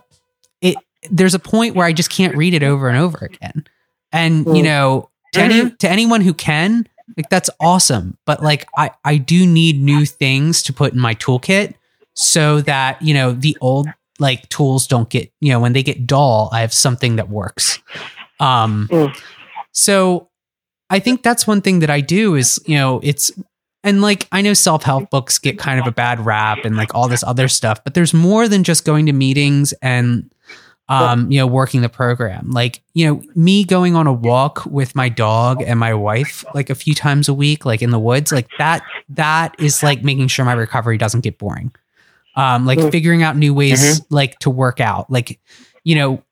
[0.60, 0.76] it
[1.10, 3.64] there's a point where I just can't read it over and over again.
[4.12, 4.64] And you mm.
[4.64, 5.76] know, to any mm-hmm.
[5.76, 6.86] to anyone who can,
[7.16, 8.16] like that's awesome.
[8.26, 11.74] But like I I do need new things to put in my toolkit
[12.14, 13.88] so that, you know, the old
[14.18, 17.80] like tools don't get, you know, when they get dull, I have something that works.
[18.38, 19.16] Um mm.
[19.72, 20.28] so
[20.90, 23.32] I think that's one thing that I do is, you know, it's
[23.84, 27.08] and like I know self-help books get kind of a bad rap and like all
[27.08, 30.30] this other stuff, but there's more than just going to meetings and
[30.92, 32.50] um, you know, working the program.
[32.50, 36.68] Like, you know, me going on a walk with my dog and my wife like
[36.68, 40.28] a few times a week, like in the woods, like that, that is like making
[40.28, 41.72] sure my recovery doesn't get boring.
[42.34, 42.90] Um, like mm-hmm.
[42.90, 44.14] figuring out new ways mm-hmm.
[44.14, 45.40] like to work out, like,
[45.84, 46.22] you know,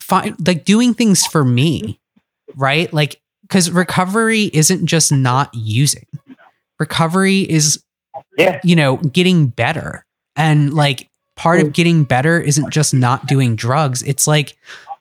[0.00, 1.98] find like doing things for me,
[2.54, 2.92] right?
[2.92, 6.06] Like, cause recovery isn't just not using.
[6.78, 7.82] Recovery is,
[8.36, 8.60] yeah.
[8.64, 10.04] you know, getting better
[10.36, 11.72] and like part of mm.
[11.72, 14.02] getting better isn't just not doing drugs.
[14.02, 14.56] It's like,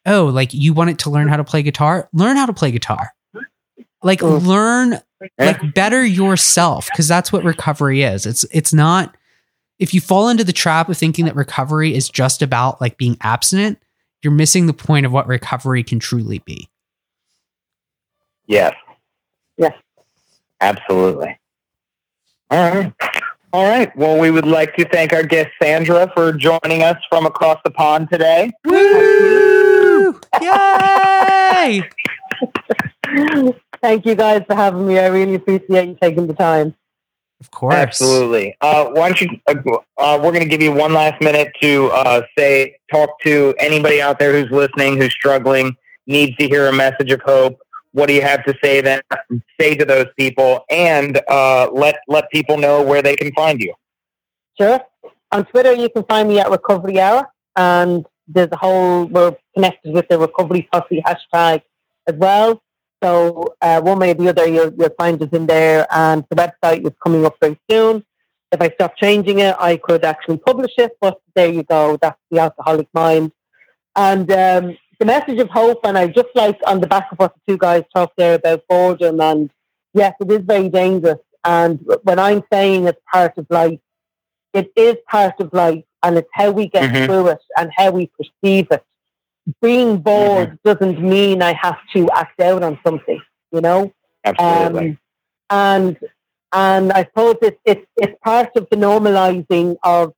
[0.05, 2.09] oh, like you wanted to learn how to play guitar?
[2.13, 3.11] Learn how to play guitar.
[4.03, 4.45] Like mm.
[4.45, 4.99] learn
[5.37, 8.25] like better yourself because that's what recovery is.
[8.25, 9.15] It's it's not
[9.79, 13.17] if you fall into the trap of thinking that recovery is just about like being
[13.21, 13.79] abstinent,
[14.21, 16.69] you're missing the point of what recovery can truly be.
[18.45, 18.75] Yes.
[19.57, 19.73] Yes.
[20.59, 21.39] Absolutely.
[22.51, 22.93] All right.
[23.53, 23.95] All right.
[23.95, 27.71] Well, we would like to thank our guest Sandra for joining us from across the
[27.71, 28.51] pond today.
[28.65, 30.19] Woo!
[30.41, 31.81] Yay!
[33.81, 34.99] thank you guys for having me.
[34.99, 36.75] I really appreciate you taking the time.
[37.39, 37.73] Of course.
[37.73, 38.57] Absolutely.
[38.59, 39.29] Uh, why don't you?
[39.47, 39.55] Uh,
[39.97, 44.01] uh, we're going to give you one last minute to uh, say, talk to anybody
[44.01, 45.75] out there who's listening, who's struggling,
[46.05, 47.59] needs to hear a message of hope
[47.93, 49.05] what do you have to say that
[49.59, 53.73] say to those people and uh, let let people know where they can find you
[54.59, 54.79] sure
[55.31, 59.93] on Twitter, you can find me at Recovery Hour, and there's a whole we're connected
[59.93, 61.61] with the Recovery Posse hashtag
[62.07, 62.61] as well.
[63.03, 66.35] So uh, one way or the other, you'll, you'll find us in there, and the
[66.35, 68.03] website is coming up very soon.
[68.51, 71.97] If I stop changing it, I could actually publish it, but there you go.
[72.01, 73.31] That's the alcoholic mind.
[73.95, 77.33] And um, the message of hope, and I just like on the back of what
[77.33, 79.49] the two guys talked there about boredom, and
[79.95, 81.17] yes, it is very dangerous.
[81.43, 83.79] And when I'm saying it's part of life,
[84.53, 87.05] it is part of life, and it's how we get Mhm.
[87.07, 88.83] through it and how we perceive it.
[89.59, 93.19] Being bored doesn't mean I have to act out on something,
[93.51, 93.91] you know.
[94.23, 94.89] Absolutely.
[94.91, 94.99] Um,
[95.49, 95.97] and
[96.53, 100.13] and I suppose it's it's it's part of the normalizing of,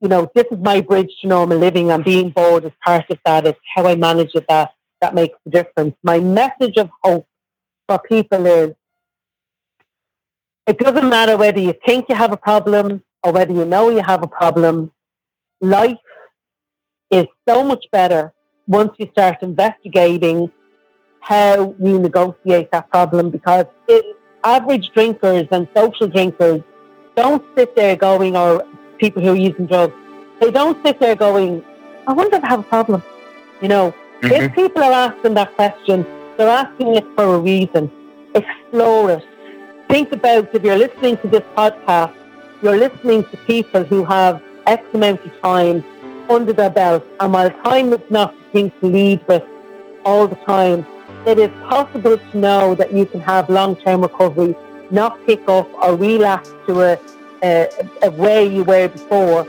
[0.00, 3.18] you know, this is my bridge to normal living, and being bored is part of
[3.24, 3.46] that.
[3.46, 5.94] It's how I manage it that that makes the difference.
[6.02, 7.26] My message of hope
[7.88, 8.74] for people is,
[10.66, 14.02] it doesn't matter whether you think you have a problem or whether you know you
[14.02, 14.90] have a problem.
[15.60, 15.98] Life
[17.10, 18.32] is so much better
[18.66, 20.50] once you start investigating
[21.20, 24.04] how you negotiate that problem because it,
[24.44, 26.62] average drinkers and social drinkers
[27.16, 28.64] don't sit there going, or
[28.98, 29.94] people who are using drugs,
[30.40, 31.62] they don't sit there going,
[32.06, 33.02] I wonder if I have a problem.
[33.60, 34.32] You know, Mhm.
[34.32, 37.90] if people are asking that question, they're asking it for a reason.
[38.34, 39.24] Explore it.
[39.88, 42.12] Think about if you're listening to this podcast,
[42.62, 45.84] you're listening to people who have X amount of time
[46.28, 47.04] under their belt.
[47.20, 49.42] And while time is not the thing to lead with
[50.04, 50.86] all the time,
[51.24, 54.54] it is possible to know that you can have long-term recovery,
[54.90, 56.98] not pick up or relapse to a,
[57.42, 57.68] a,
[58.02, 59.46] a way you were before.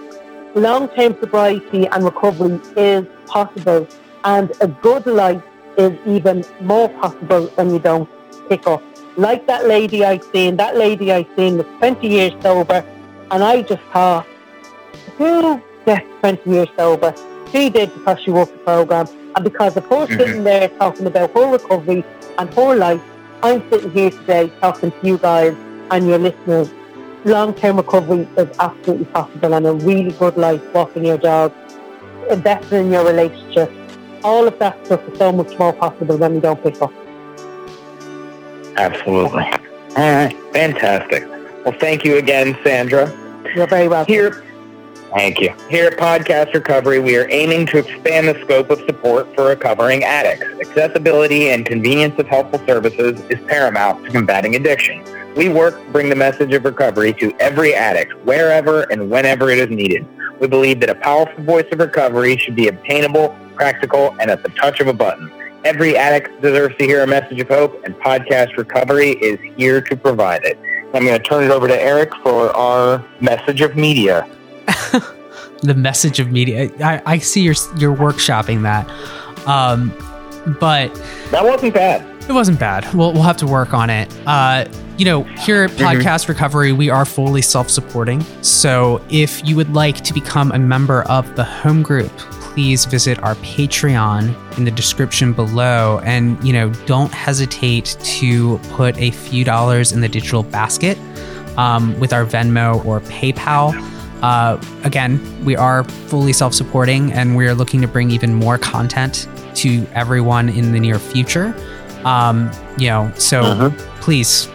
[0.55, 3.87] Long-term sobriety and recovery is possible,
[4.23, 5.41] and a good life
[5.77, 8.09] is even more possible when you don't
[8.49, 8.81] pick up.
[9.17, 12.83] Like that lady I seen, that lady I seen was 20 years sober,
[13.31, 14.25] and I just thought,
[15.17, 17.13] who gets 20 years sober?
[17.51, 20.17] She did because she worked the program, and because of her Mhm.
[20.17, 22.03] sitting there talking about her recovery
[22.37, 23.01] and her life,
[23.43, 25.55] I'm sitting here today talking to you guys
[25.91, 26.69] and your listeners.
[27.25, 31.51] Long-term recovery is absolutely possible, and a really good life, walking your dog,
[32.29, 33.71] investing in your relationship,
[34.23, 36.91] all of that stuff is so much more possible when we don't pick up.
[38.77, 39.43] Absolutely.
[39.43, 40.35] All right.
[40.53, 41.27] Fantastic.
[41.65, 43.09] Well, thank you again, Sandra.
[43.55, 44.13] You're very welcome.
[44.13, 44.43] Here,
[45.13, 45.53] thank you.
[45.69, 50.03] Here at Podcast Recovery, we are aiming to expand the scope of support for recovering
[50.03, 50.45] addicts.
[50.61, 55.03] Accessibility and convenience of helpful services is paramount to combating addiction.
[55.37, 59.59] We work to bring the message of recovery to every addict, wherever and whenever it
[59.59, 60.03] is needed.
[60.39, 64.49] We believe that a powerful voice of recovery should be obtainable, practical, and at the
[64.49, 65.31] touch of a button.
[65.63, 69.95] Every addict deserves to hear a message of hope, and Podcast Recovery is here to
[69.95, 70.57] provide it.
[70.95, 74.27] I'm going to turn it over to Eric for our message of media.
[75.61, 76.71] the message of media.
[76.83, 78.89] I, I see you're you're workshopping that,
[79.47, 79.93] um,
[80.59, 80.95] but
[81.29, 82.16] That wasn't bad.
[82.27, 82.91] It wasn't bad.
[82.93, 84.13] We'll we'll have to work on it.
[84.25, 84.65] Uh,
[84.97, 88.21] you know, here at Podcast Recovery, we are fully self-supporting.
[88.41, 93.19] So if you would like to become a member of the home group, please visit
[93.19, 99.43] our Patreon in the description below, and you know, don't hesitate to put a few
[99.43, 100.97] dollars in the digital basket
[101.57, 103.73] um, with our Venmo or PayPal.
[104.23, 108.57] Uh, again, we are fully self supporting and we are looking to bring even more
[108.57, 111.53] content to everyone in the near future.
[112.05, 113.69] Um, you know, so Uh-huh.
[114.01, 114.47] please,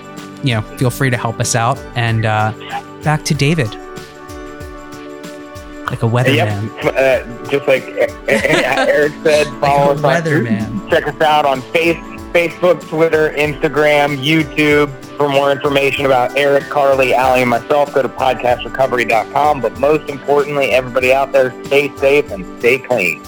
[0.42, 1.78] you know, feel free to help us out.
[1.96, 2.52] And uh,
[3.02, 3.68] back to David.
[5.90, 6.70] Like a weatherman.
[6.82, 6.94] Yep.
[6.96, 7.82] Uh, just like
[8.28, 10.90] Eric said, follow us Like on weatherman.
[10.90, 11.98] check us out on face,
[12.32, 14.88] Facebook, Twitter, Instagram, YouTube.
[15.18, 19.60] For more information about Eric, Carly, Allie, and myself, go to podcastrecovery.com.
[19.60, 23.22] But most importantly, everybody out there, stay safe and stay clean.